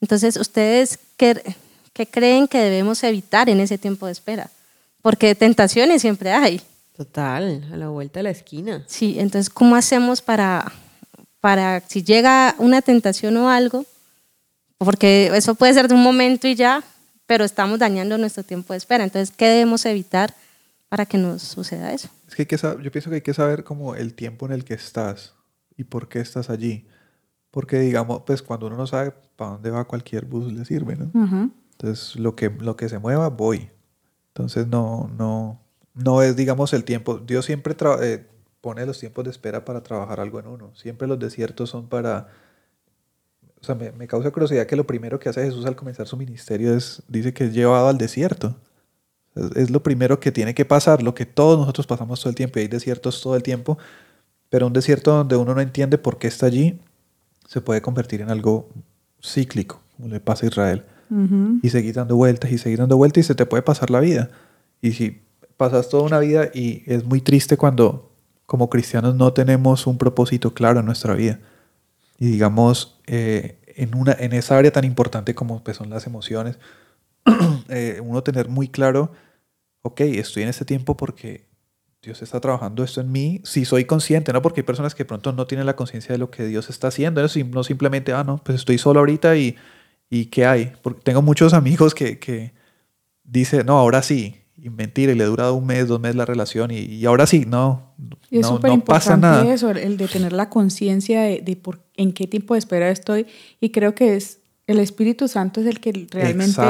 [0.00, 1.42] Entonces, ¿ustedes qué,
[1.92, 4.50] qué creen que debemos evitar en ese tiempo de espera?
[5.06, 6.60] porque tentaciones siempre hay.
[6.96, 8.84] Total, a la vuelta de la esquina.
[8.86, 10.72] Sí, entonces, ¿cómo hacemos para,
[11.40, 13.84] para si llega una tentación o algo?
[14.78, 16.82] Porque eso puede ser de un momento y ya,
[17.26, 19.04] pero estamos dañando nuestro tiempo de espera.
[19.04, 20.34] Entonces, ¿qué debemos evitar
[20.88, 22.08] para que nos suceda eso.
[22.28, 24.64] Es que, hay que yo pienso que hay que saber como el tiempo en el
[24.64, 25.34] que estás
[25.76, 26.86] y por qué estás allí.
[27.50, 31.10] Porque digamos, pues cuando uno no sabe para dónde va cualquier bus le sirve, ¿no?
[31.72, 33.70] Entonces, lo que, lo que se mueva, voy.
[34.28, 35.60] Entonces, no, no,
[35.96, 37.18] no es, digamos, el tiempo.
[37.18, 38.24] Dios siempre eh,
[38.60, 40.70] pone los tiempos de espera para trabajar algo en uno.
[40.74, 42.28] Siempre los desiertos son para...
[43.60, 46.16] O sea, me, me causa curiosidad que lo primero que hace Jesús al comenzar su
[46.16, 48.54] ministerio es, dice que es llevado al desierto.
[49.54, 52.58] Es, lo primero que tiene que pasar, lo que todos nosotros pasamos todo el tiempo.
[52.58, 53.78] Y hay desiertos todo el tiempo,
[54.50, 56.78] pero un desierto donde uno no entiende por qué está allí
[57.46, 58.68] se puede convertir en algo
[59.22, 60.84] cíclico, como le pasa a Israel.
[61.62, 64.28] Y seguir dando vueltas y seguir dando vueltas y se te puede pasar la vida.
[64.82, 65.22] Y si
[65.56, 68.12] pasas toda una vida y es muy triste cuando
[68.46, 71.40] como cristianos no tenemos un propósito claro en nuestra vida.
[72.18, 76.58] Y digamos, eh, en, una, en esa área tan importante como pues, son las emociones,
[77.68, 79.12] eh, uno tener muy claro,
[79.82, 81.46] ok, estoy en este tiempo porque
[82.02, 84.40] Dios está trabajando esto en mí, si soy consciente, ¿no?
[84.40, 87.20] Porque hay personas que pronto no tienen la conciencia de lo que Dios está haciendo,
[87.20, 89.56] no simplemente, ah, no, pues estoy solo ahorita y,
[90.08, 90.72] y ¿qué hay?
[90.82, 92.54] Porque tengo muchos amigos que, que
[93.24, 96.70] dicen, no, ahora sí, y mentira, y le dura un mes, dos meses la relación,
[96.70, 97.92] y, ahora sí, no,
[98.30, 99.52] y es no, pasa nada.
[99.52, 103.26] eso, el de tener la conciencia de, de por, en qué tiempo de espera estoy,
[103.60, 106.60] y creo que es el Espíritu Santo es el que realmente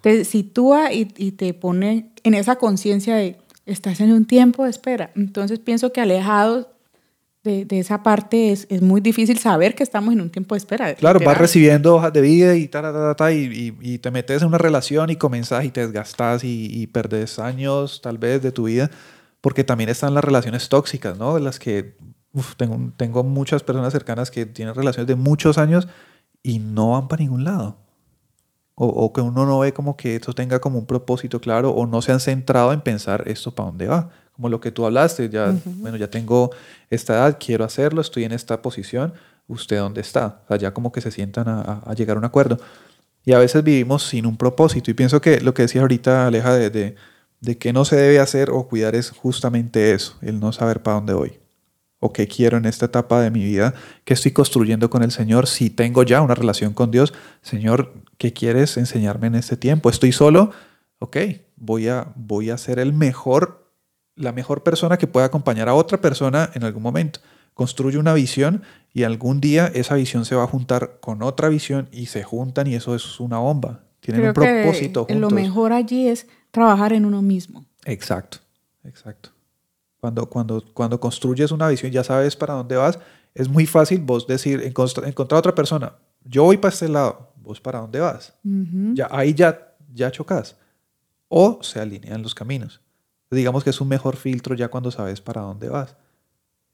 [0.00, 4.70] te sitúa y, y, te pone en esa conciencia de estás en un tiempo de
[4.70, 5.10] espera.
[5.14, 6.68] Entonces pienso que alejados
[7.42, 10.58] de, de esa parte es, es, muy difícil saber que estamos en un tiempo de
[10.58, 10.94] espera.
[10.94, 14.48] Claro, vas recibiendo hojas de vida y, ta, ta, ta, y, y, te metes en
[14.48, 18.64] una relación y comenzas y te desgastas y, y perdes años tal vez de tu
[18.64, 18.90] vida,
[19.40, 21.34] porque también están las relaciones tóxicas, ¿no?
[21.34, 21.96] De las que
[22.56, 25.88] tengo, tengo muchas personas cercanas que tienen relaciones de muchos años
[26.42, 27.78] y no van para ningún lado.
[28.74, 32.02] O, que uno no ve como que esto tenga como un propósito claro o no
[32.02, 34.10] se han centrado en pensar esto para dónde va.
[34.42, 36.50] Como lo que tú hablaste, ya, bueno, ya tengo
[36.90, 39.14] esta edad, quiero hacerlo, estoy en esta posición,
[39.46, 40.40] ¿usted dónde está?
[40.46, 42.58] O sea, ya como que se sientan a, llegar a un acuerdo.
[43.24, 44.90] Y a veces vivimos sin un propósito.
[44.90, 46.96] Y pienso que lo que decía ahorita Aleja de, de,
[47.38, 50.96] de qué no se debe hacer o cuidar es justamente eso, el no saber para
[50.96, 51.38] dónde voy
[52.00, 53.74] o qué quiero en esta etapa de mi vida,
[54.04, 58.32] qué estoy construyendo con el Señor, si tengo ya una relación con Dios, Señor, ¿qué
[58.32, 59.88] quieres enseñarme en este tiempo?
[59.88, 60.50] ¿Estoy solo?
[60.98, 61.16] Ok,
[61.54, 63.61] voy a, voy a ser el mejor,
[64.14, 67.20] la mejor persona que pueda acompañar a otra persona en algún momento.
[67.54, 71.88] Construye una visión y algún día esa visión se va a juntar con otra visión
[71.92, 73.80] y se juntan y eso es una bomba.
[74.00, 77.64] Tienen un propósito Lo mejor allí es trabajar en uno mismo.
[77.84, 78.38] Exacto,
[78.84, 79.30] exacto.
[80.00, 82.98] Cuando, cuando, cuando construyes una visión, ya sabes para dónde vas,
[83.34, 85.94] es muy fácil vos decir, encontrar otra persona,
[86.24, 88.34] yo voy para este lado, vos para dónde vas.
[88.94, 90.56] ya, ahí ya, ya chocas.
[91.28, 92.81] O se alinean los caminos.
[93.34, 95.96] Digamos que es un mejor filtro ya cuando sabes para dónde vas.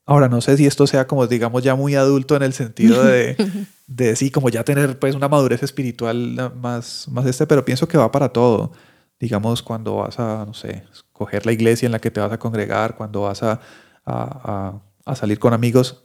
[0.04, 3.36] Ahora, no sé si esto sea como, digamos, ya muy adulto en el sentido de,
[3.86, 7.98] de sí, como ya tener pues una madurez espiritual más, más este, pero pienso que
[7.98, 8.72] va para todo
[9.20, 12.38] digamos, cuando vas a, no sé, escoger la iglesia en la que te vas a
[12.38, 13.60] congregar, cuando vas a,
[14.06, 16.04] a, a, salir con amigos,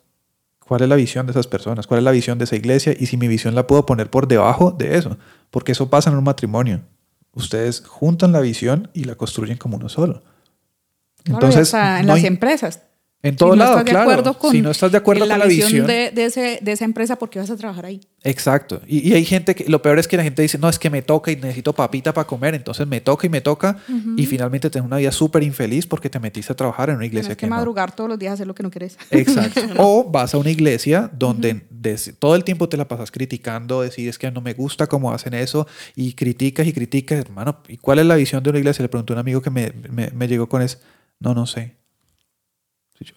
[0.60, 1.86] ¿cuál es la visión de esas personas?
[1.86, 2.96] ¿Cuál es la visión de esa iglesia?
[2.98, 5.18] Y si mi visión la puedo poner por debajo de eso,
[5.52, 6.82] porque eso pasa en un matrimonio.
[7.34, 10.24] Ustedes juntan la visión y la construyen como uno solo.
[11.26, 12.82] Entonces, en las empresas
[13.26, 14.36] en todo lado, claro.
[14.52, 17.30] si no estás de acuerdo con la visión, de, de, ese, de, esa empresa, ¿por
[17.30, 18.02] qué vas a trabajar ahí?
[18.22, 18.82] Exacto.
[18.86, 20.90] Y, y, hay gente que, lo peor es que la gente dice, no, es que
[20.90, 23.78] me toca y necesito papita para comer, entonces me toca y me toca,
[24.18, 27.30] y finalmente tienes una vida súper infeliz porque te metiste a trabajar en una iglesia
[27.30, 28.98] Tienes que, madrugar todos los días a hacer lo que no quieres.
[29.10, 29.62] Exacto.
[29.78, 31.62] o vas a una iglesia donde
[32.20, 35.66] todo el tiempo te la pasas criticando, decides que no me gusta cómo hacen eso,
[35.96, 38.84] y criticas y criticas, hermano, ¿y cuál es la visión de una iglesia?
[38.84, 40.80] Le pregunté a un amigo que me, me, me llegó con eso,
[41.24, 41.78] no, no sé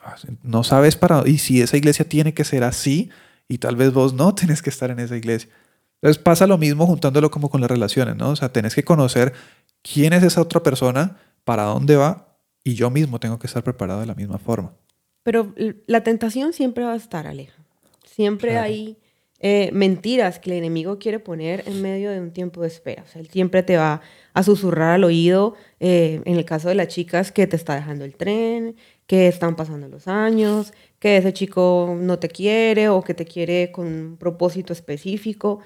[0.03, 3.11] Ah, no sabes para y si esa iglesia tiene que ser así
[3.49, 5.51] y tal vez vos no tenés que estar en esa iglesia.
[6.01, 8.31] Entonces pasa lo mismo juntándolo como con las relaciones, ¿no?
[8.31, 9.33] O sea, tenés que conocer
[9.83, 14.01] quién es esa otra persona, para dónde va y yo mismo tengo que estar preparado
[14.01, 14.73] de la misma forma.
[15.23, 15.55] Pero
[15.87, 17.57] la tentación siempre va a estar, Aleja.
[18.05, 18.99] Siempre hay
[19.39, 23.05] eh, mentiras que el enemigo quiere poner en medio de un tiempo de espera.
[23.05, 24.01] O sea, él siempre te va
[24.37, 28.05] a susurrar al oído, eh, en el caso de las chicas, que te está dejando
[28.05, 33.15] el tren, que están pasando los años, que ese chico no te quiere o que
[33.15, 35.61] te quiere con un propósito específico.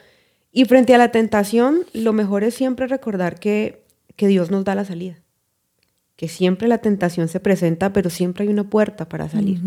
[0.53, 3.83] Y frente a la tentación, lo mejor es siempre recordar que,
[4.15, 5.17] que Dios nos da la salida.
[6.15, 9.59] Que siempre la tentación se presenta, pero siempre hay una puerta para salir.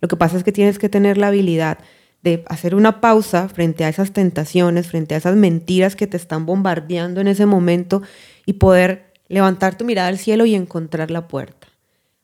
[0.00, 1.78] Lo que pasa es que tienes que tener la habilidad
[2.22, 6.46] de hacer una pausa frente a esas tentaciones, frente a esas mentiras que te están
[6.46, 8.02] bombardeando en ese momento
[8.46, 11.68] y poder levantar tu mirada al cielo y encontrar la puerta.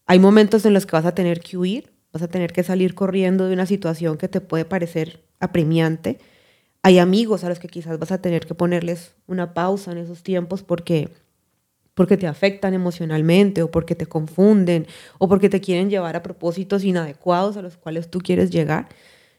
[0.06, 2.94] Hay momentos en los que vas a tener que huir, vas a tener que salir
[2.94, 6.18] corriendo de una situación que te puede parecer apremiante.
[6.82, 10.22] Hay amigos a los que quizás vas a tener que ponerles una pausa en esos
[10.22, 11.10] tiempos porque
[11.98, 14.86] porque te afectan emocionalmente o porque te confunden
[15.18, 18.88] o porque te quieren llevar a propósitos inadecuados a los cuales tú quieres llegar.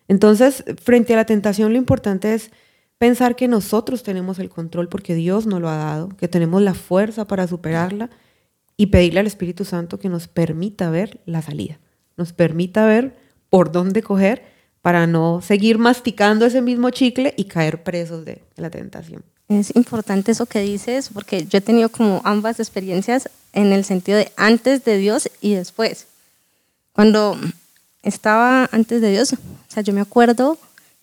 [0.09, 2.51] Entonces, frente a la tentación, lo importante es
[2.99, 6.75] pensar que nosotros tenemos el control porque Dios nos lo ha dado, que tenemos la
[6.75, 8.11] fuerza para superarla
[8.77, 11.79] y pedirle al Espíritu Santo que nos permita ver la salida,
[12.17, 13.17] nos permita ver
[13.49, 14.43] por dónde coger
[14.81, 19.23] para no seguir masticando ese mismo chicle y caer presos de la tentación.
[19.47, 24.17] Es importante eso que dices, porque yo he tenido como ambas experiencias en el sentido
[24.17, 26.05] de antes de Dios y después.
[26.93, 27.35] Cuando
[28.03, 30.59] estaba antes de Dios, o sea, yo me acuerdo,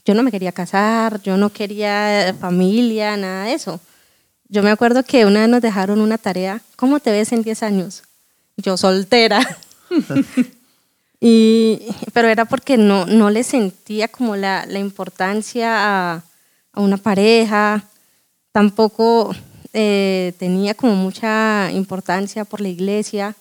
[0.07, 3.81] yo no me quería casar, yo no quería familia, nada de eso.
[4.49, 7.65] Yo me acuerdo que una vez nos dejaron una tarea, ¿cómo te ves en 10
[7.65, 8.05] años?
[8.57, 9.41] Yo soltera.
[11.21, 16.23] y, pero era porque no, no le sentía como la, la importancia a,
[16.73, 17.83] a una pareja,
[18.53, 19.35] tampoco
[19.73, 23.35] eh, tenía como mucha importancia por la iglesia,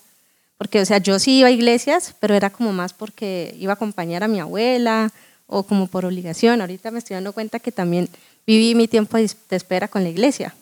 [0.58, 3.76] porque, o sea, yo sí iba a iglesias, pero era como más porque iba a
[3.76, 5.12] acompañar a mi abuela
[5.46, 6.60] o como por obligación.
[6.60, 8.08] Ahorita me estoy dando cuenta que también
[8.46, 10.54] viví mi tiempo de espera con la iglesia,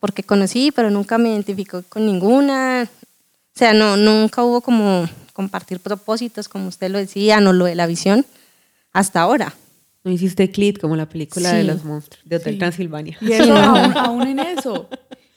[0.00, 2.88] porque conocí, pero nunca me identificó con ninguna.
[3.54, 7.74] O sea, no, nunca hubo como compartir propósitos, como usted lo decía, no lo de
[7.74, 8.26] la visión,
[8.92, 9.54] hasta ahora.
[10.04, 13.16] No hiciste clip como la película de los monstruos de Hotel Transilvania.
[13.20, 14.88] Y eso, aún, en eso,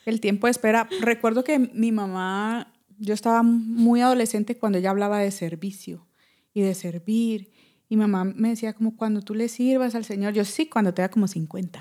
[0.04, 0.88] el tiempo de espera.
[1.00, 6.06] Recuerdo que mi mamá, yo estaba muy adolescente cuando ella hablaba de servicio
[6.52, 7.52] y de servir.
[7.88, 11.02] Y mamá me decía como cuando tú le sirvas al Señor, yo sí, cuando te
[11.02, 11.78] da como 50.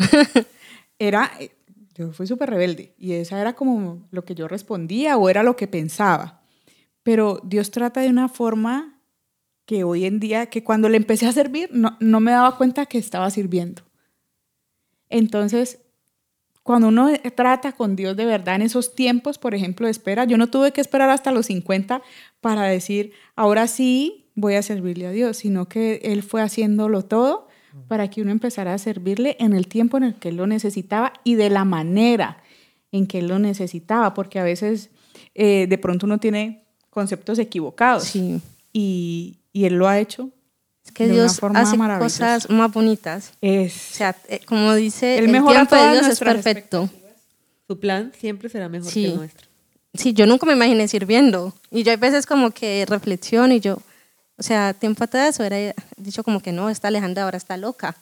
[1.00, 1.32] Era,
[1.96, 5.58] yo fui súper rebelde y esa era como lo que yo respondía o era lo
[5.58, 6.42] que pensaba.
[7.04, 9.02] Pero Dios trata de una forma
[9.66, 12.86] que hoy en día, que cuando le empecé a servir, no, no me daba cuenta
[12.86, 13.82] que estaba sirviendo.
[15.10, 15.80] Entonces,
[16.64, 20.38] cuando uno trata con Dios de verdad en esos tiempos, por ejemplo, de espera, yo
[20.38, 22.02] no tuve que esperar hasta los 50
[22.42, 27.48] para decir, ahora sí voy a servirle a Dios, sino que Él fue haciéndolo todo
[27.88, 31.14] para que uno empezara a servirle en el tiempo en el que Él lo necesitaba
[31.24, 32.38] y de la manera
[32.92, 34.90] en que Él lo necesitaba, porque a veces
[35.34, 38.04] eh, de pronto uno tiene conceptos equivocados.
[38.04, 38.42] Sí.
[38.72, 40.30] Y, y Él lo ha hecho.
[40.86, 43.34] Es que Dios hace cosas más bonitas.
[43.42, 43.92] Es.
[43.92, 46.90] O sea, eh, como dice, el, mejor tiempo de Dios es perfecto.
[47.68, 49.48] Su plan siempre será mejor que el nuestro.
[49.96, 51.54] Sí, yo nunca me imaginé sirviendo.
[51.72, 53.80] Y yo hay veces como que reflexiono y yo,
[54.38, 57.96] o sea, tiempo atrás hubiera dicho como que no, está Alejandra ahora está loca.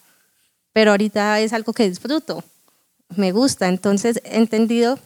[0.72, 2.42] Pero ahorita es algo que disfruto,
[3.16, 3.68] me gusta.
[3.68, 4.98] Entonces he entendido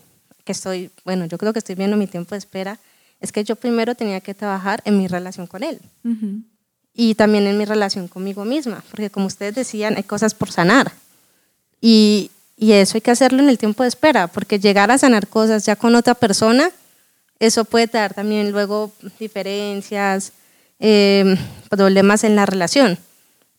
[0.45, 2.79] que estoy, bueno, yo creo que estoy viendo mi tiempo de espera
[3.21, 5.81] es que yo primero tenía que trabajar en mi relación con él
[6.95, 10.93] y también en mi relación conmigo misma, porque como ustedes decían, hay cosas por sanar
[11.81, 15.29] y, y, eso hay que hacerlo en el tiempo de espera, porque llegar a sanar
[15.29, 16.71] cosas ya con otra persona,
[17.38, 20.33] eso puede dar también luego diferencias,
[20.79, 21.37] eh,
[21.71, 22.99] problemas en la relación.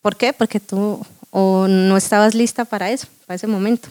[0.01, 0.33] ¿Por qué?
[0.33, 3.89] Porque tú o no estabas lista para eso, para ese momento.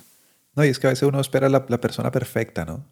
[0.55, 2.83] No, y es que a veces uno espera la, la persona perfecta, ¿no?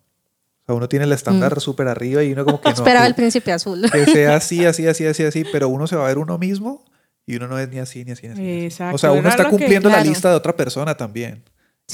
[0.74, 1.60] uno tiene el estándar mm.
[1.60, 2.74] súper arriba y uno como que no.
[2.74, 3.88] Esperaba el príncipe azul.
[3.90, 6.84] Que sea así, así, así, así, así, pero uno se va a ver uno mismo
[7.24, 8.64] y uno no es ni así, ni así, ni así.
[8.66, 8.94] Exacto.
[8.96, 11.42] O sea, uno está cumpliendo la lista de otra persona también.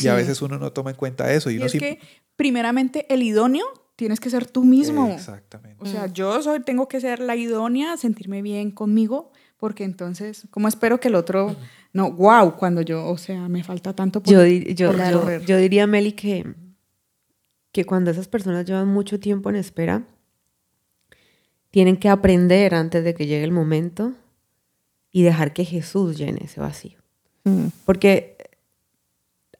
[0.00, 1.50] Y a veces uno no toma en cuenta eso.
[1.50, 1.98] Y, uno es que,
[2.37, 3.66] primeramente, el idóneo
[3.96, 5.08] tienes que ser tú mismo.
[5.08, 5.82] Exactamente.
[5.82, 10.68] O sea, yo soy, tengo que ser la idónea, sentirme bien conmigo, porque entonces, ¿cómo
[10.68, 11.54] espero que el otro...
[11.92, 15.86] No, wow, cuando yo, o sea, me falta tanto por, yo, yo, yo, yo diría,
[15.86, 16.46] Meli, que
[17.72, 20.04] que cuando esas personas llevan mucho tiempo en espera,
[21.70, 24.12] tienen que aprender antes de que llegue el momento
[25.10, 26.98] y dejar que Jesús llene ese vacío.
[27.44, 27.68] Mm.
[27.86, 28.36] Porque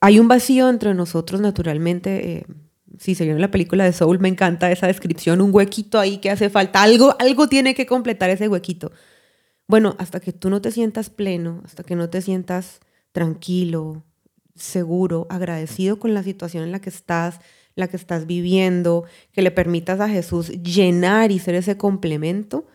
[0.00, 2.32] hay un vacío entre nosotros naturalmente.
[2.32, 2.46] Eh,
[2.99, 6.18] si se vio en la película de Soul, me encanta esa descripción, un huequito ahí
[6.18, 8.93] que hace falta, algo, algo tiene que completar ese huequito.
[9.66, 12.80] Bueno, hasta que tú no te sientas pleno, hasta que no te sientas
[13.12, 14.05] tranquilo,
[14.55, 17.40] seguro, agradecido con la situación en la que estás,
[17.74, 22.66] la que estás viviendo, que le permitas a Jesús llenar y ser ese complemento,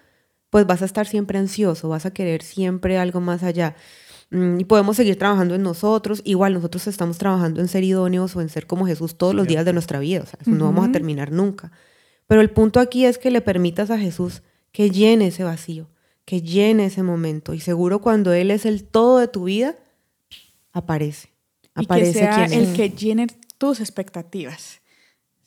[0.50, 3.76] pues vas a estar siempre ansioso, vas a querer siempre algo más allá.
[4.30, 6.22] Mm, y podemos seguir trabajando en nosotros.
[6.26, 9.66] Igual nosotros estamos trabajando en ser idóneos o en ser como Jesús todos los días
[9.66, 10.22] de nuestra vida.
[10.22, 11.72] O sea, no vamos a terminar nunca.
[12.28, 15.90] Pero el punto aquí es que le permitas a Jesús que llene ese vacío,
[16.26, 17.54] que llene ese momento.
[17.54, 19.76] Y seguro cuando Él es el todo de tu vida,
[20.74, 21.30] aparece.
[21.74, 24.82] Aparece y que sea el que llene tus expectativas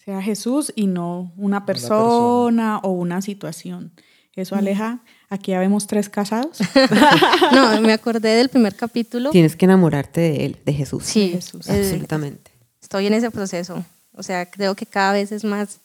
[0.05, 3.93] sea Jesús y no una persona, o una situación.
[4.35, 5.05] Eso aleja.
[5.31, 6.59] Aquí ya vemos tres casados.
[7.53, 9.31] no, me acordé del primer capítulo.
[9.31, 11.05] Tienes que enamorarte de él, de Jesús.
[11.05, 11.69] Sí, De Jesús.
[11.69, 12.51] eh, absolutamente.
[12.83, 13.85] estoy en ese proceso.
[14.13, 15.79] O sea, creo que cada vez es más,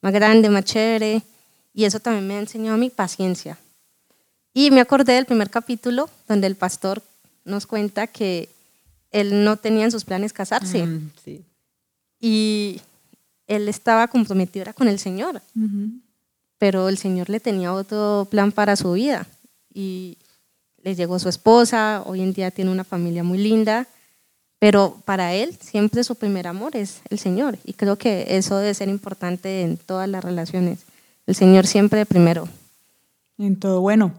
[0.00, 1.22] más grande, más chévere.
[1.74, 3.58] Y eso también me ha enseñado a mi paciencia.
[4.54, 7.02] Y me acordé del primer capítulo donde el pastor
[7.44, 8.48] nos cuenta que
[9.10, 10.86] él no tenía en sus planes casarse.
[10.86, 11.44] Mm, sí.
[12.20, 12.80] Y
[13.48, 15.42] él estaba comprometido era con el Señor.
[16.62, 19.26] Pero el Señor le tenía otro plan para su vida.
[19.74, 20.16] Y
[20.84, 23.88] le llegó su esposa, hoy en día tiene una familia muy linda.
[24.60, 27.58] Pero para él siempre su primer amor es el Señor.
[27.64, 30.84] Y creo que eso debe ser importante en todas las relaciones.
[31.26, 32.48] El Señor siempre primero.
[33.38, 33.80] En todo.
[33.80, 34.12] Bueno,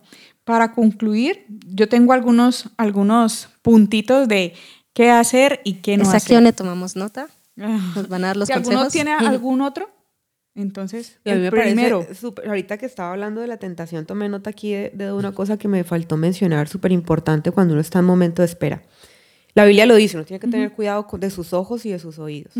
[0.44, 4.54] para concluir, yo tengo algunos, algunos puntitos de
[4.91, 6.36] qué hacer y qué no es aquí hacer.
[6.36, 7.30] donde tomamos nota.
[7.58, 7.94] Ah.
[7.96, 8.91] Nos van a dar los si alguno consejos.
[8.91, 9.89] tiene algún otro,
[10.56, 12.06] entonces, Y a mí me primero.
[12.45, 15.68] ahorita que estaba hablando de la tentación, tomé nota aquí de, de una cosa que
[15.68, 18.84] me faltó mencionar, súper importante cuando uno está en momento de espera.
[19.56, 22.18] La Biblia lo dice, uno tiene que tener cuidado de sus ojos y de sus
[22.18, 22.54] oídos.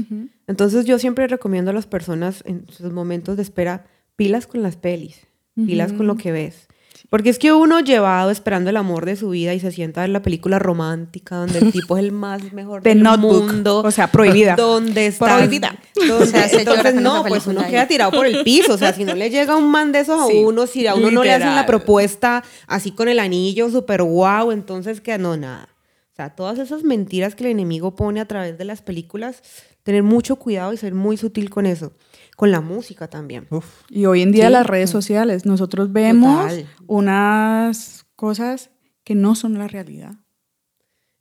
[0.48, 3.86] Entonces yo siempre recomiendo a las personas en sus momentos de espera,
[4.16, 5.26] pilas con las pelis,
[5.56, 6.68] pilas con lo que ves.
[7.14, 10.06] Porque es que uno llevado esperando el amor de su vida y se sienta a
[10.06, 13.82] ver la película romántica donde el tipo es el más mejor The del Notebook, mundo.
[13.86, 14.56] o sea, prohibida.
[14.58, 15.38] Donde está.
[15.38, 15.78] Prohibida.
[15.96, 17.70] donde- O sea, se llora entonces, no, pues uno ahí.
[17.70, 18.74] queda tirado por el piso.
[18.74, 20.96] O sea, si no le llega un man de esos a Sí, uno, si a
[20.96, 25.38] uno no le hacen la propuesta así con el anillo súper guau, entonces que no,
[25.38, 25.70] nada.
[26.14, 29.44] O sea, todas esas mentiras que el enemigo pone a través de las películas,
[29.84, 31.92] tener mucho cuidado y ser muy sutil con eso.
[32.36, 33.48] Con la música también.
[33.52, 34.54] Uf, Y hoy en día Sí.
[34.54, 36.68] las redes sociales, nosotros vemos Total.
[36.88, 38.72] unas cosas
[39.04, 40.14] que no son la realidad.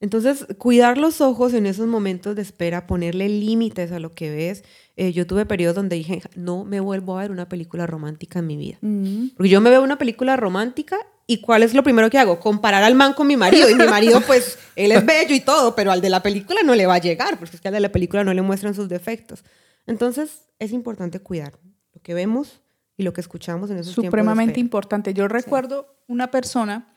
[0.03, 4.65] Entonces, cuidar los ojos en esos momentos de espera, ponerle límites a lo que ves.
[4.97, 8.49] Eh, yo tuve periodos donde dije, no me vuelvo a ver una película romántica en
[8.49, 8.79] mi vida.
[8.81, 9.29] Mm.
[9.37, 10.97] Porque yo me veo una película romántica
[11.29, 12.41] y ¿cuál es lo primero que hago?
[12.41, 13.71] Comparar al man con mi marido.
[13.71, 16.75] Y mi marido, pues, él es bello y todo, pero al de la película no
[16.75, 18.89] le va a llegar, porque es que al de la película no le muestran sus
[18.89, 19.45] defectos.
[19.87, 21.61] Entonces, es importante cuidar
[21.95, 22.61] lo que vemos
[22.97, 25.15] y lo que escuchamos en esos tiempos de Supremamente importante.
[25.15, 26.93] Yo recuerdo una persona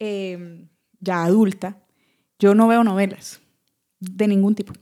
[0.00, 0.66] eh,
[0.98, 1.81] ya adulta,
[2.42, 3.40] yo no veo novelas
[4.00, 4.72] de ningún tipo.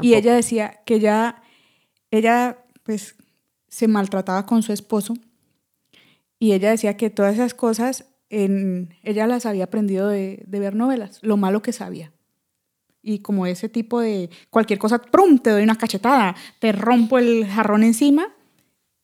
[0.00, 1.42] Y ella decía que ya,
[2.10, 3.14] ella pues
[3.68, 5.14] se maltrataba con su esposo
[6.38, 10.74] y ella decía que todas esas cosas en, ella las había aprendido de, de ver
[10.74, 12.10] novelas, lo malo que sabía.
[13.02, 15.38] Y como ese tipo de cualquier cosa, ¡prum!
[15.40, 18.34] te doy una cachetada, te rompo el jarrón encima,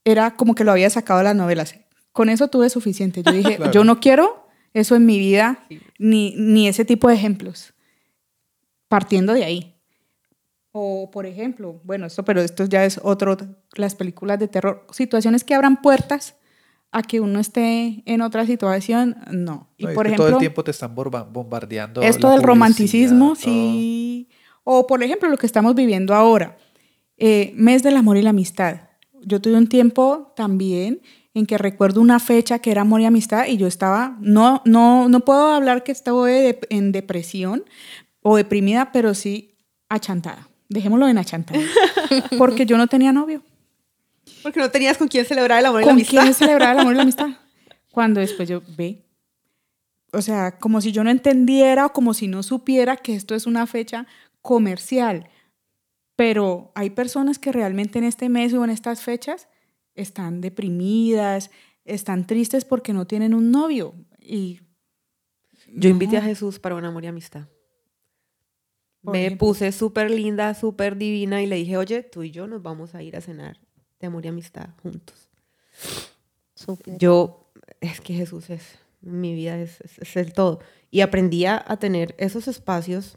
[0.04, 1.74] era como que lo había sacado de las novelas.
[2.12, 3.22] Con eso tuve suficiente.
[3.22, 3.72] Yo dije, Claro.
[3.72, 4.47] yo no quiero
[4.78, 5.64] eso en mi vida,
[5.98, 7.74] ni, ni ese tipo de ejemplos.
[8.88, 9.74] Partiendo de ahí.
[10.72, 13.36] O, por ejemplo, bueno, esto, pero esto ya es otro,
[13.74, 16.36] las películas de terror, situaciones que abran puertas
[16.90, 19.68] a que uno esté en otra situación, no.
[19.76, 22.02] Y no, por ejemplo, todo el tiempo te están bombardeando.
[22.02, 23.36] esto la del romanticismo, todo.
[23.36, 24.28] sí.
[24.64, 26.56] O por ejemplo, lo que estamos viviendo ahora,
[27.16, 28.82] eh, mes del amor y la amistad.
[29.22, 31.00] Yo tuve un tiempo también
[31.34, 35.08] en que recuerdo una fecha que era amor y amistad y yo estaba, no, no,
[35.08, 37.64] no puedo hablar que estaba de- en depresión
[38.22, 39.54] o deprimida, pero sí
[39.88, 40.48] achantada.
[40.68, 41.60] Dejémoslo en achantada.
[42.38, 43.42] Porque yo no tenía novio.
[44.42, 46.22] Porque no tenías con quién celebrar el amor y la ¿Con amistad.
[46.22, 47.28] quién celebrar el amor y la amistad?
[47.92, 49.04] Cuando después yo ve.
[50.12, 53.46] O sea, como si yo no entendiera o como si no supiera que esto es
[53.46, 54.06] una fecha
[54.42, 55.28] comercial.
[56.16, 59.48] Pero hay personas que realmente en este mes o en estas fechas
[60.00, 61.50] están deprimidas,
[61.84, 63.94] están tristes porque no tienen un novio.
[64.20, 64.60] Y
[65.74, 67.46] Yo invité a Jesús para un amor y amistad.
[69.02, 69.46] Me ejemplo.
[69.48, 73.02] puse súper linda, súper divina y le dije, oye, tú y yo nos vamos a
[73.02, 73.58] ir a cenar
[74.00, 75.28] de amor y amistad juntos.
[76.98, 80.60] Yo, es que Jesús es, mi vida es, es- es el todo.
[80.90, 83.16] Y aprendí a tener esos espacios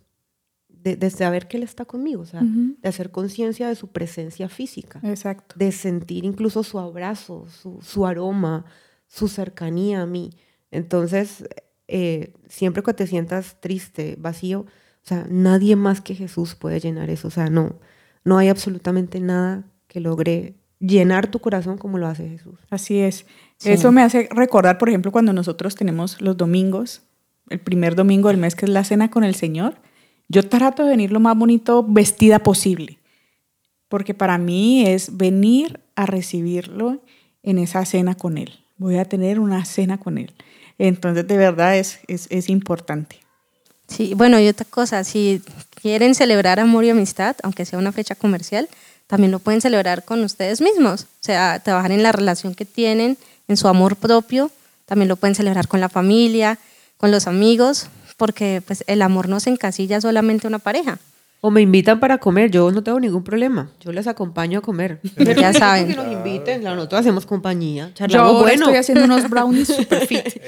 [0.83, 4.49] de, de saber que Él está conmigo, o sea, de hacer conciencia de su presencia
[4.49, 5.55] física, Exacto.
[5.57, 8.65] de sentir incluso su abrazo, su, su aroma,
[9.07, 10.31] su cercanía a mí.
[10.71, 11.45] Entonces,
[11.87, 17.09] eh, siempre que te sientas triste, vacío, o sea, nadie más que Jesús puede llenar
[17.09, 17.27] eso.
[17.27, 17.79] O sea, no,
[18.23, 22.59] no hay absolutamente nada que logre llenar tu corazón como lo hace Jesús.
[22.69, 23.25] Así es.
[23.57, 23.71] Sí.
[23.71, 27.03] Eso me hace recordar, por ejemplo, cuando nosotros tenemos los domingos,
[27.49, 29.75] el primer domingo del mes, que es la cena con el Señor,
[30.31, 32.97] yo trato de venir lo más bonito vestida posible,
[33.89, 37.01] porque para mí es venir a recibirlo
[37.43, 38.59] en esa cena con Él.
[38.77, 40.31] Voy a tener una cena con Él.
[40.77, 43.17] Entonces, de verdad, es, es, es importante.
[43.87, 45.41] Sí, bueno, y otra cosa, si
[45.81, 48.69] quieren celebrar amor y amistad, aunque sea una fecha comercial,
[49.07, 51.03] también lo pueden celebrar con ustedes mismos.
[51.03, 53.17] O sea, trabajar en la relación que tienen
[53.49, 54.49] en su amor propio,
[54.85, 56.57] también lo pueden celebrar con la familia,
[56.95, 57.87] con los amigos,
[58.21, 60.99] porque pues el amor no se encasilla solamente a una pareja.
[61.39, 63.71] O me invitan para comer, yo no tengo ningún problema.
[63.79, 64.99] Yo les acompaño a comer.
[65.17, 65.87] ya saben.
[65.87, 67.91] Que nos inviten, claro, nosotros hacemos compañía.
[68.07, 70.39] Yo ahora estoy haciendo unos brownies super fit.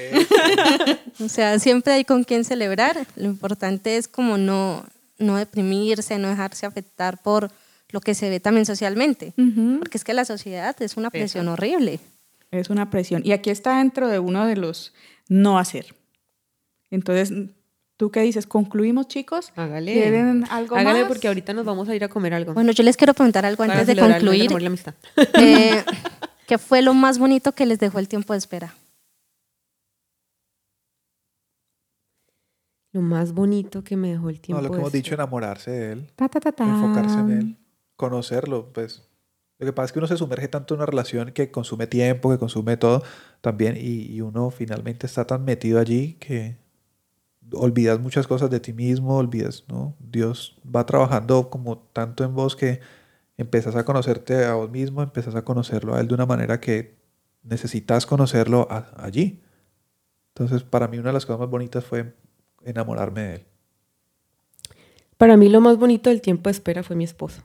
[1.19, 3.07] o sea, siempre hay con quién celebrar.
[3.15, 4.85] Lo importante es como no,
[5.17, 7.49] no deprimirse, no dejarse afectar por
[7.89, 9.33] lo que se ve también socialmente.
[9.79, 11.99] Porque es que la sociedad es una presión horrible.
[12.51, 13.23] Es una presión.
[13.25, 14.93] Y aquí está dentro de uno de los
[15.27, 15.95] no hacer.
[16.91, 17.33] Entonces,
[18.03, 18.45] ¿Tú qué dices?
[18.45, 19.53] ¿Concluimos, chicos?
[19.55, 19.93] Hágale.
[19.93, 22.53] ¿Quieren algo Hágale porque ahorita nos vamos a ir a comer algo.
[22.53, 24.51] Bueno, yo les quiero preguntar algo antes de concluir.
[24.51, 24.93] La amistad.
[25.35, 25.81] Eh,
[26.45, 28.75] ¿Qué fue lo más bonito que les dejó el tiempo de espera?
[32.91, 34.61] Lo más bonito que me dejó el tiempo.
[34.61, 36.11] No, lo que hemos dicho, enamorarse de él.
[36.17, 37.57] Ta, ta, ta, enfocarse en él.
[37.95, 39.07] Conocerlo, pues.
[39.59, 42.31] Lo que pasa es que uno se sumerge tanto en una relación que consume tiempo,
[42.31, 43.01] que consume todo
[43.39, 46.62] también, y uno finalmente está tan metido allí que
[47.51, 49.95] olvidas muchas cosas de ti mismo, olvidas, ¿no?
[49.99, 52.79] Dios va trabajando como tanto en vos que
[53.37, 56.95] empiezas a conocerte a vos mismo, empiezas a conocerlo a Él de una manera que
[57.43, 58.67] necesitas conocerlo
[58.97, 59.41] allí.
[60.29, 62.15] Entonces, para mí una de las cosas más bonitas fue
[62.63, 63.45] enamorarme de Él.
[65.17, 67.43] Para mí lo más bonito del tiempo de espera fue mi esposo.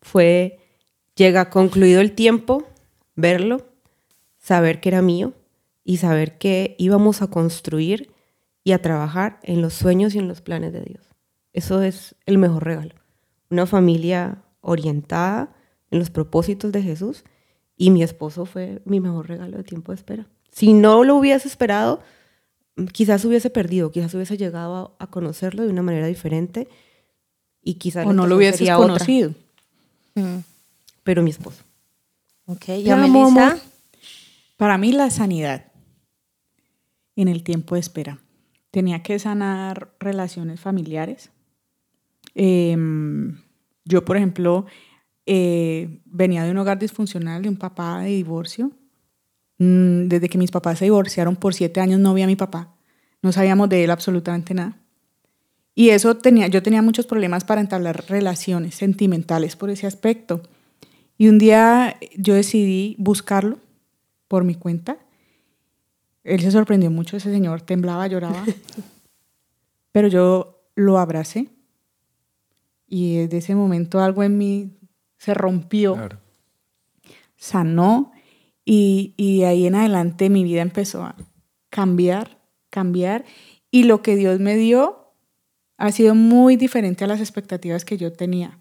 [0.00, 0.58] Fue,
[1.16, 2.66] llega concluido el tiempo,
[3.14, 3.66] verlo,
[4.38, 5.32] saber que era mío
[5.84, 8.11] y saber que íbamos a construir
[8.64, 11.04] y a trabajar en los sueños y en los planes de Dios.
[11.52, 12.94] Eso es el mejor regalo.
[13.50, 15.54] Una familia orientada
[15.90, 17.24] en los propósitos de Jesús
[17.76, 20.26] y mi esposo fue mi mejor regalo de tiempo de espera.
[20.50, 22.00] Si no lo hubiese esperado,
[22.92, 26.68] quizás hubiese perdido, quizás hubiese llegado a, conocerlo de una manera diferente
[27.62, 29.34] y quizás o no lo hubiese conocido.
[30.14, 30.38] Mm.
[31.02, 31.62] Pero mi esposo.
[32.46, 33.58] Ok, ¿y a Melissa?
[34.56, 35.72] Para mí la sanidad
[37.16, 38.18] en el tiempo de espera
[38.72, 41.30] tenía que sanar relaciones familiares.
[42.34, 43.36] Em,
[43.84, 44.66] yo, por ejemplo,
[45.26, 48.72] eh, venía de un hogar disfuncional, de un papá de divorcio.
[49.58, 52.74] Mm, desde que mis papás se divorciaron por siete años no vi a mi papá.
[53.20, 54.78] No sabíamos de él absolutamente nada.
[55.74, 60.42] Y eso tenía, yo tenía muchos problemas para entablar relaciones sentimentales por ese aspecto.
[61.18, 63.58] Y un día yo decidí buscarlo
[64.28, 64.96] por mi cuenta
[66.24, 68.44] él se sorprendió mucho, ese señor temblaba, lloraba.
[69.92, 71.48] Pero yo lo abracé
[72.86, 74.78] y desde ese momento algo en mí
[75.18, 75.96] se rompió,
[77.36, 78.12] sanó
[78.64, 81.16] y, y de ahí en adelante mi vida empezó a
[81.70, 82.38] cambiar,
[82.70, 83.24] cambiar
[83.70, 85.14] y lo que Dios me dio
[85.76, 88.58] ha sido muy diferente a las expectativas que yo tenía.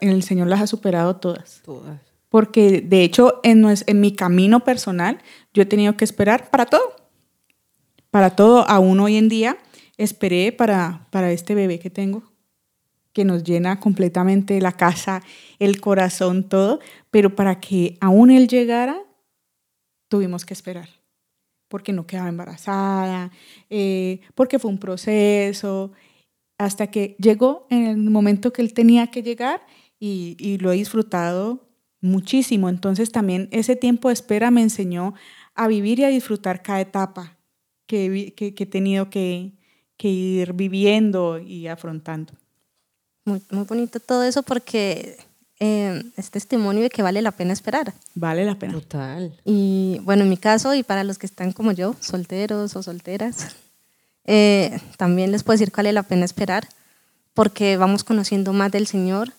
[0.00, 1.62] el Señor las ha superado todas.
[1.64, 3.64] Todas porque de hecho en,
[4.00, 5.18] mi camino personal
[5.54, 6.96] yo he tenido que esperar para todo.
[8.10, 9.58] Para todo, aún hoy en día,
[9.96, 12.22] esperé para, para este bebé que tengo,
[13.12, 15.22] que nos llena completamente la casa,
[15.58, 18.98] el corazón, todo, pero para que aún él llegara,
[20.08, 20.88] tuvimos que esperar,
[21.68, 23.30] porque no quedaba embarazada,
[23.68, 25.92] eh, porque fue un proceso,
[26.56, 29.60] hasta que llegó en el momento que él tenía que llegar
[30.00, 31.67] y, y lo he disfrutado
[32.00, 32.68] muchísimo.
[32.68, 35.14] Entonces también ese tiempo de espera me enseñó
[35.54, 37.36] a vivir y a disfrutar cada etapa
[37.86, 39.52] que, que, he tenido que,
[39.96, 42.34] que, ir viviendo y afrontando.
[43.24, 45.16] Muy, muy bonito todo eso porque
[45.60, 47.92] eh, es testimonio de que vale la pena esperar.
[48.14, 48.74] Vale la pena.
[48.74, 49.34] Total.
[49.44, 53.56] Y bueno, en mi caso y para los que están como yo, solteros o solteras,
[54.24, 56.68] eh, también les puedo decir que vale la pena esperar
[57.34, 59.32] porque vamos conociendo más del Señor,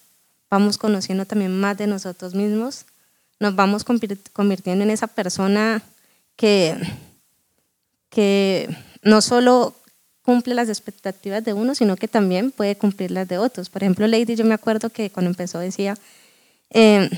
[0.50, 2.86] vamos conociendo también más de nosotros mismos,
[3.40, 5.82] nos vamos convirtiendo en esa persona
[6.36, 6.76] que,
[8.10, 8.70] que
[9.02, 9.76] no solo
[10.24, 13.70] cumple las expectativas de uno, sino que también puede cumplir las de otros.
[13.70, 15.96] Por ejemplo, Lady, yo me acuerdo que cuando empezó decía,
[16.70, 17.10] em,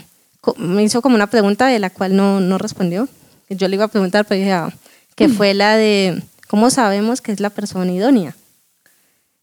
[0.57, 3.09] me hizo como una pregunta de la cual no, no respondió.
[3.49, 4.73] Yo le iba a preguntar, pero dije, ah,
[5.15, 8.35] que fue la de, ¿cómo sabemos que es la persona idónea?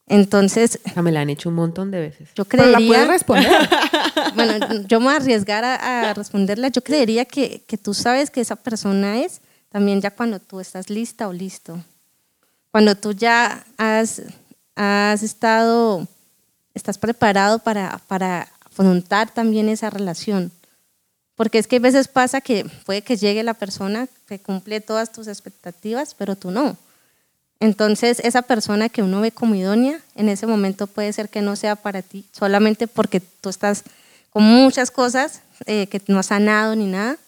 [0.08, 0.80] Entonces.
[0.96, 2.30] me la han hecho un montón de veces.
[2.34, 2.98] Yo creería.
[2.98, 3.68] la responder.
[4.34, 6.68] bueno, yo me voy a arriesgar a, responderla.
[6.68, 10.88] Yo creería que, que, tú sabes que esa persona es también ya cuando tú estás
[10.88, 11.78] lista o listo.
[12.70, 14.22] Cuando tú ya has,
[14.74, 16.06] has estado,
[16.74, 20.52] estás preparado para, para afrontar también esa relación.
[21.34, 25.12] Porque es que a veces pasa que puede que llegue la persona que cumple todas
[25.12, 26.76] tus expectativas, pero tú no.
[27.60, 31.56] Entonces, esa persona que uno ve como idónea, en ese momento puede ser que no
[31.56, 33.84] sea para ti, solamente porque tú estás
[34.30, 37.18] con muchas cosas eh, que no has sanado ni nada.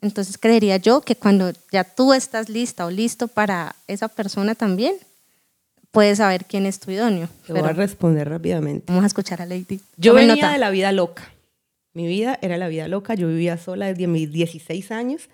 [0.00, 4.96] Entonces creería yo que cuando ya tú estás lista o listo para esa persona también,
[5.92, 7.28] puedes saber quién es tu idóneo.
[7.46, 8.84] Te voy a responder rápidamente.
[8.88, 9.80] Vamos a escuchar a Lady.
[9.96, 11.30] Yo venía de la vida loca.
[11.94, 13.14] Mi vida era la vida loca.
[13.14, 15.30] Yo vivía sola desde mis 16 años.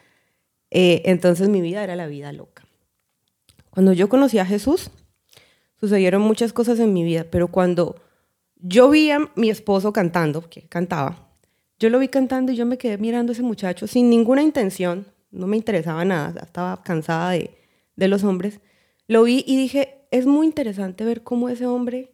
[0.70, 2.62] Eh, entonces mi vida era la vida loca.
[3.70, 4.90] Cuando yo conocí a Jesús,
[5.78, 7.96] sucedieron muchas cosas en mi vida, pero cuando
[8.56, 11.28] yo vi a mi esposo cantando, que cantaba,
[11.78, 15.06] yo lo vi cantando y yo me quedé mirando a ese muchacho sin ninguna intención,
[15.30, 17.56] no me interesaba nada, estaba cansada de,
[17.96, 18.60] de los hombres.
[19.06, 22.10] Lo vi y dije, es muy interesante ver cómo ese hombre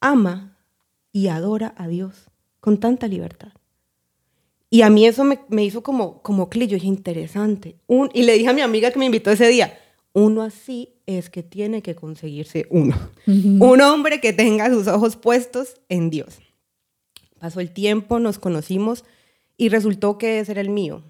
[0.00, 0.58] ama
[1.12, 2.30] y adora a Dios
[2.60, 3.52] con tanta libertad.
[4.70, 7.76] Y a mí eso me, me hizo como, como clic, dije, interesante.
[7.86, 9.78] Un, y le dije a mi amiga que me invitó ese día,
[10.18, 12.96] uno así es que tiene que conseguirse uno.
[13.26, 16.38] Un hombre que tenga sus ojos puestos en Dios.
[17.38, 19.04] Pasó el tiempo, nos conocimos
[19.56, 21.04] y resultó que ese era el mío.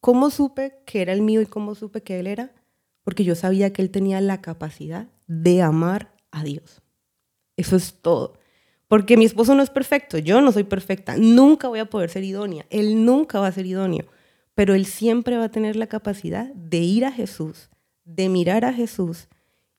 [0.00, 2.52] ¿Cómo supe que era el mío y cómo supe que él era?
[3.02, 6.82] Porque yo sabía que él tenía la capacidad de amar a Dios.
[7.56, 8.38] Eso es todo.
[8.86, 12.24] Porque mi esposo no es perfecto, yo no soy perfecta, nunca voy a poder ser
[12.24, 14.04] idónea, él nunca va a ser idóneo,
[14.54, 17.70] pero él siempre va a tener la capacidad de ir a Jesús,
[18.04, 19.28] de mirar a Jesús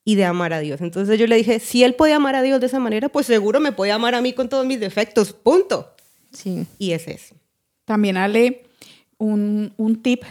[0.06, 0.82] y de amar a Dios.
[0.82, 3.60] Entonces yo le dije, si él puede amar a Dios de esa manera, pues seguro
[3.60, 5.94] me puede amar a mí con todos mis defectos, punto.
[6.32, 6.66] Sí.
[6.78, 7.36] Y es eso.
[7.86, 8.64] También Ale,
[9.18, 10.24] un, un tip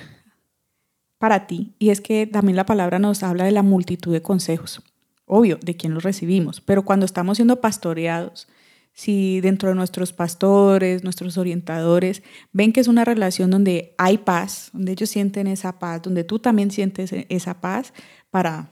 [1.19, 4.83] para ti, y es que también la palabra nos habla de la multitud de consejos,
[5.25, 8.49] obvio, de quién los recibimos, pero cuando estamos siendo pastoreados,
[8.93, 12.23] si dentro de nuestros pastores, nuestros orientadores,
[12.53, 16.39] ven que es una relación donde hay paz, donde ellos sienten esa paz, donde tú
[16.39, 17.93] también sientes e-, esa paz
[18.31, 18.71] para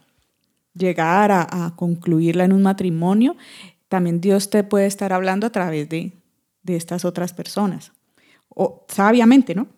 [0.75, 3.37] llegar a, concluirla en un matrimonio,
[3.89, 6.13] también Dios te puede estar hablando a través de,
[6.63, 7.93] de estas otras personas.
[8.49, 9.69] O sabiamente, ¿no?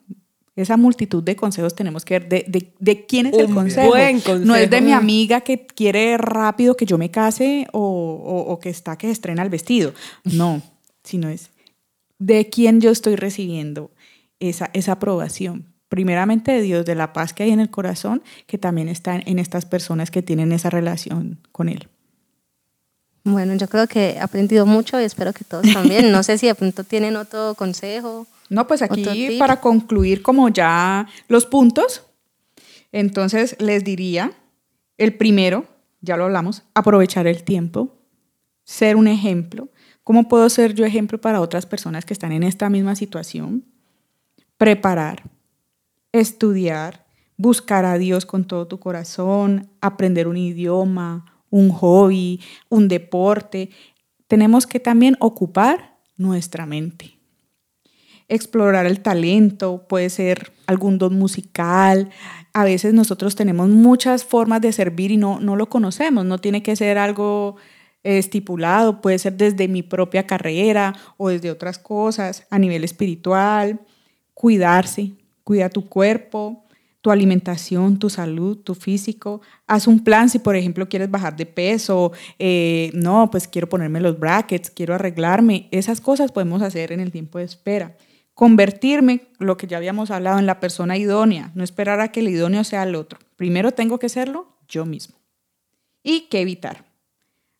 [0.55, 3.95] Esa multitud de consejos tenemos que ver de, de, quién es el consejo?
[4.41, 8.69] No es de mi amiga que quiere rápido que yo me case o, o, que
[8.69, 9.95] está que estrena el vestido.
[10.25, 10.61] No,
[11.03, 11.51] sino es
[12.19, 13.91] de quién yo estoy recibiendo
[14.41, 15.67] esa, esa aprobación.
[15.89, 19.39] Primeramente de Dios, de la paz que hay en el corazón, que también está en
[19.39, 21.89] estas personas que tienen esa relación con Él.
[23.25, 26.11] Bueno, yo creo que he aprendido mucho y espero que todos también.
[26.11, 28.27] No sé si de pronto tienen otro consejo.
[28.53, 32.05] No, pues aquí para concluir como ya los puntos,
[32.93, 34.33] entonces les diría,
[34.99, 35.65] el primero,
[36.03, 37.97] ya lo hablamos, aprovechar el tiempo,
[38.63, 39.71] ser un ejemplo.
[40.05, 43.65] ¿Cómo puedo ser yo ejemplo para otras personas que están en esta misma situación?
[44.59, 45.23] Preparar,
[46.13, 47.07] estudiar,
[47.39, 52.39] buscar a Dios con todo tu corazón, aprender un idioma, un hobby,
[52.69, 53.71] un deporte.
[54.27, 57.22] Tenemos que también ocupar nuestra mente
[58.29, 62.11] explorar el talento, puede ser algún don musical.
[62.53, 66.63] A veces nosotros tenemos muchas formas de servir y no, no lo conocemos, no tiene
[66.63, 67.57] que ser algo
[68.03, 73.81] estipulado, puede ser desde mi propia carrera o desde otras cosas a nivel espiritual,
[74.35, 75.13] cuidarse,
[75.45, 76.65] cuida tu cuerpo,
[77.01, 79.41] tu alimentación, tu salud, tu físico.
[79.67, 84.01] Haz un plan si, por ejemplo, quieres bajar de peso, eh, no, pues quiero ponerme
[84.01, 85.69] los brackets, quiero arreglarme.
[85.73, 87.97] Esas cosas podemos hacer en el tiempo de espera
[88.35, 92.29] convertirme, lo que ya habíamos hablado, en la persona idónea, no esperar a que el
[92.29, 93.19] idóneo sea el otro.
[93.37, 95.17] Primero tengo que serlo yo mismo.
[96.03, 96.85] Y qué evitar.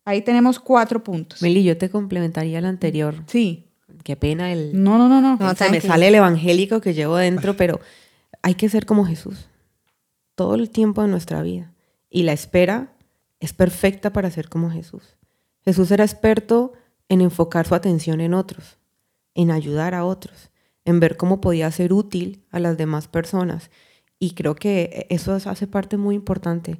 [0.05, 1.41] Ahí tenemos cuatro puntos.
[1.41, 3.15] Meli, yo te complementaría el anterior.
[3.27, 3.69] Sí.
[4.03, 4.83] Qué pena el...
[4.83, 5.55] No, no, no, no.
[5.55, 7.79] se me sale el evangélico que llevo dentro, pero
[8.41, 9.47] hay que ser como Jesús.
[10.35, 11.71] Todo el tiempo de nuestra vida.
[12.09, 12.91] Y la espera
[13.39, 15.15] es perfecta para ser como Jesús.
[15.63, 16.73] Jesús era experto
[17.07, 18.77] en enfocar su atención en otros,
[19.35, 20.49] en ayudar a otros
[20.85, 23.69] en ver cómo podía ser útil a las demás personas.
[24.19, 26.79] Y creo que eso hace parte muy importante.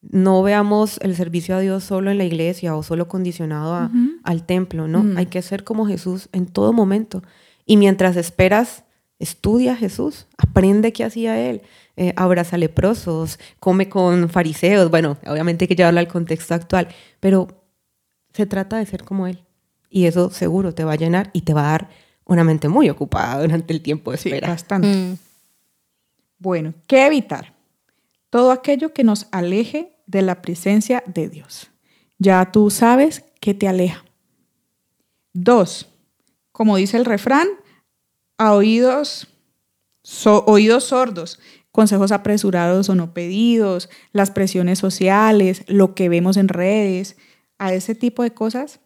[0.00, 3.90] No veamos el servicio a Dios solo en la iglesia o solo condicionado
[4.22, 5.02] al templo, ¿no?
[5.02, 5.16] Mm.
[5.18, 7.22] Hay que ser como Jesús en todo momento.
[7.66, 8.84] Y mientras esperas,
[9.18, 11.62] estudia a Jesús, aprende qué hacía Él,
[11.96, 16.88] eh, abraza leprosos, come con fariseos, bueno, obviamente hay que llevarlo al contexto actual,
[17.20, 17.48] pero
[18.32, 19.44] se trata de ser como Él.
[19.90, 21.88] Y eso seguro te va a llenar y te va a dar
[22.28, 24.46] una mente muy ocupada durante el tiempo de espera.
[24.46, 24.88] Sí, bastante.
[24.88, 25.18] Mm.
[26.38, 27.54] Bueno, ¿qué evitar?
[28.30, 31.70] Todo aquello que nos aleje de la presencia de Dios.
[32.18, 34.04] Ya tú sabes que te aleja.
[35.32, 35.88] Dos,
[36.52, 37.48] como dice el refrán,
[38.36, 39.28] a oídos,
[40.46, 41.40] oídos sordos,
[41.72, 47.16] consejos apresurados o no pedidos, las presiones sociales, lo que vemos en redes,
[47.58, 48.80] a ese tipo de cosas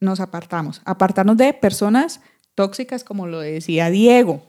[0.00, 0.82] nos apartamos.
[0.84, 2.20] Apartarnos de personas
[2.56, 4.42] tóxicas, como lo decía Diego.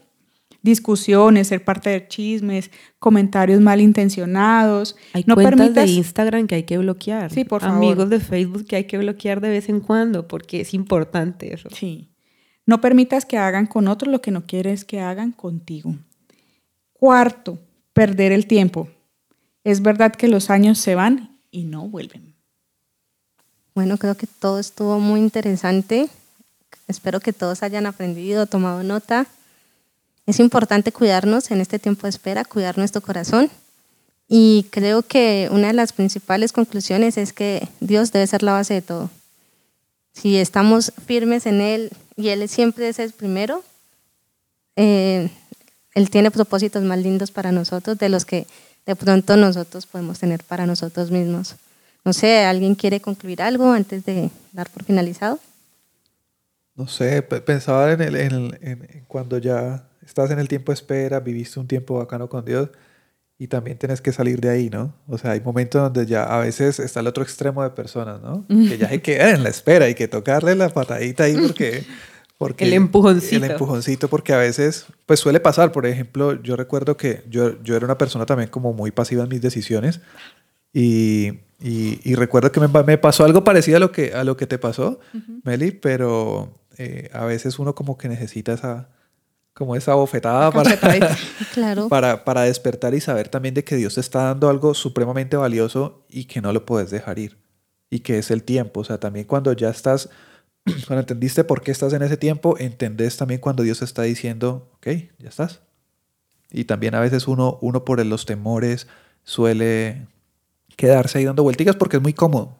[0.62, 4.96] discusiones, ser parte de chismes, comentarios malintencionados.
[5.12, 7.30] Hay no cuentas de Instagram que hay que bloquear.
[7.30, 7.76] Sí, por favor.
[7.76, 11.68] Amigos de Facebook que hay que bloquear de vez en cuando porque es importante eso.
[11.70, 12.08] Sí.
[12.66, 15.94] No permitas que hagan con otros lo que no quieres que hagan contigo.
[16.92, 17.58] Cuarto,
[17.92, 18.88] perder el tiempo.
[19.64, 22.34] Es verdad que los años se van y no vuelven.
[23.74, 26.08] Bueno, creo que todo estuvo muy interesante.
[26.88, 29.26] Espero que todos hayan aprendido, tomado nota.
[30.26, 33.50] Es importante cuidarnos en este tiempo de espera, cuidar nuestro corazón.
[34.28, 38.74] Y creo que una de las principales conclusiones es que Dios debe ser la base
[38.74, 39.10] de todo.
[40.12, 43.62] Si estamos firmes en Él y Él siempre es el primero,
[44.76, 45.30] eh,
[45.94, 48.46] Él tiene propósitos más lindos para nosotros de los que
[48.84, 51.56] de pronto nosotros podemos tener para nosotros mismos.
[52.04, 55.38] No sé, ¿alguien quiere concluir algo antes de dar por finalizado?
[56.78, 61.58] No sé, pensaba en, el, en, cuando ya estás en el tiempo de espera, viviste
[61.58, 62.70] un tiempo bacano con Dios
[63.36, 64.94] y también tienes que salir de ahí, ¿no?
[65.08, 68.46] O sea, hay momentos donde ya a veces está el otro extremo de personas, ¿no?
[68.46, 71.84] Que ya hay que quedar en la espera, hay que tocarle la patadita ahí porque...
[72.38, 73.44] porque el empujoncito.
[73.44, 75.72] El empujoncito, porque a veces, pues suele pasar.
[75.72, 79.30] Por ejemplo, yo recuerdo que yo, yo era una persona también como muy pasiva en
[79.30, 80.00] mis decisiones
[80.72, 84.46] y, y, recuerdo que me, me, pasó algo parecido a lo que, a lo que
[84.46, 85.00] te pasó,
[85.42, 88.88] Meli, pero eh, a veces uno como que necesita esa,
[89.52, 90.78] como esa bofetada para,
[91.52, 91.88] claro.
[91.88, 96.04] para, para despertar y saber también de que Dios te está dando algo supremamente valioso
[96.08, 97.36] y que no lo puedes dejar ir.
[97.90, 98.80] Y que es el tiempo.
[98.80, 100.08] O sea, también cuando ya estás,
[100.86, 104.86] cuando entendiste por qué estás en ese tiempo, entendés también cuando Dios está diciendo, ok,
[105.18, 105.60] ya estás.
[106.52, 108.86] Y también a veces uno, uno por los temores
[109.24, 110.06] suele
[110.76, 112.56] quedarse ahí dando vueltas porque es muy cómodo.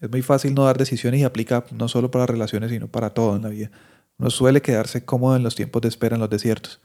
[0.00, 3.36] Es muy fácil no dar decisiones y aplica no solo para relaciones, sino para todo
[3.36, 3.70] en la vida.
[4.18, 6.80] Uno suele quedarse cómodo en los tiempos de espera en los desiertos.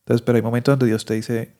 [0.00, 1.54] Entonces, pero hay momentos donde Dios te dice,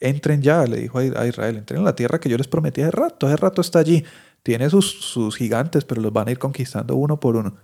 [0.00, 2.90] entren ya, le dijo a Israel, entren en la tierra que yo les prometí hace
[2.92, 4.04] rato, hace rato está allí.
[4.42, 7.56] Tiene sus, sus gigantes, pero los van a ir conquistando uno por uno.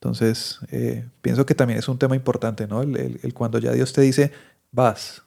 [0.00, 2.82] Entonces, eh, pienso que también es un tema importante, ¿no?
[2.82, 4.32] El, cuando ya Dios te dice,
[4.72, 5.22] vas.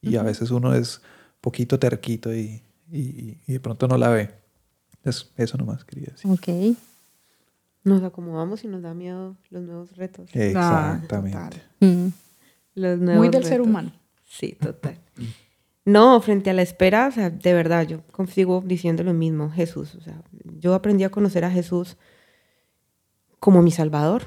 [0.00, 1.02] Y a veces uno es
[1.40, 4.41] poquito terquito y, y, de pronto no la ve.
[5.04, 6.30] Es, eso nomás quería decir.
[6.30, 6.76] Ok.
[7.84, 10.30] Nos acomodamos y nos da miedo los nuevos retos.
[10.32, 11.62] Exactamente.
[11.80, 12.08] Mm.
[12.76, 13.92] los nuevos Muy del ser humano.
[14.24, 14.98] Sí, total.
[15.84, 19.96] No, frente a la espera, o sea, de verdad, yo sigo diciendo lo mismo, Jesús.
[19.96, 20.22] O sea,
[20.60, 21.96] yo aprendí a conocer a Jesús
[23.40, 24.22] como mi Salvador,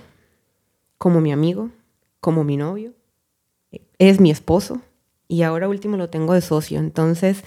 [0.97, 1.71] como mi amigo,
[2.19, 2.93] como mi novio,
[3.97, 4.81] es mi esposo
[5.27, 6.79] y ahora último lo tengo de socio.
[6.79, 7.43] Entonces,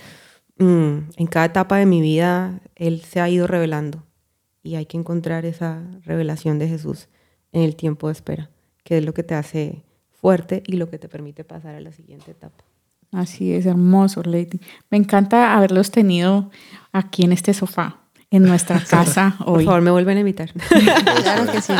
[0.58, 4.02] Mm, en cada etapa de mi vida Él se ha ido revelando
[4.62, 7.08] y hay que encontrar esa revelación de Jesús
[7.52, 8.50] en el tiempo de espera,
[8.84, 9.82] que es lo que te hace
[10.20, 12.64] fuerte y lo que te permite pasar a la siguiente etapa.
[13.12, 14.60] Así es, hermoso, Lady.
[14.90, 16.50] Me encanta haberlos tenido
[16.92, 18.00] aquí en este sofá,
[18.30, 19.64] en nuestra casa hoy.
[19.64, 20.52] Por favor, me vuelven a invitar.
[21.22, 21.72] claro que sí.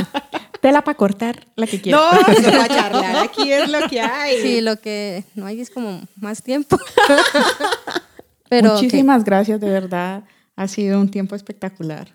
[0.61, 2.01] Tela para cortar, la que quieras.
[2.13, 4.41] No, para charlar, aquí es lo que hay.
[4.41, 6.79] Sí, lo que no hay es como más tiempo.
[8.51, 10.25] Muchísimas gracias, de verdad.
[10.57, 12.09] Ha sido un tiempo espectacular.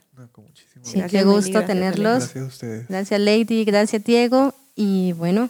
[0.82, 2.20] sí, qué gusto tenerlos.
[2.20, 2.88] Gracias a ustedes.
[2.88, 3.66] Gracias, Lady.
[3.66, 4.54] Gracias, Diego.
[4.76, 5.50] Y bueno,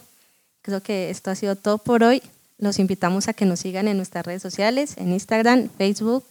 [0.61, 2.21] creo que esto ha sido todo por hoy.
[2.57, 6.23] Los invitamos a que nos sigan en nuestras redes sociales, en Instagram, Facebook.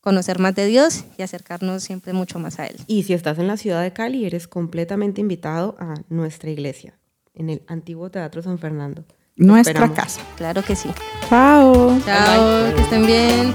[0.00, 2.76] conocer más de Dios y acercarnos siempre mucho más a Él.
[2.86, 6.98] Y si estás en la ciudad de Cali, eres completamente invitado a nuestra iglesia,
[7.34, 9.04] en el antiguo Teatro San Fernando.
[9.36, 10.20] Nuestra casa.
[10.36, 10.90] Claro que sí.
[11.28, 11.98] Chao.
[12.04, 13.52] Chao, que estén bien.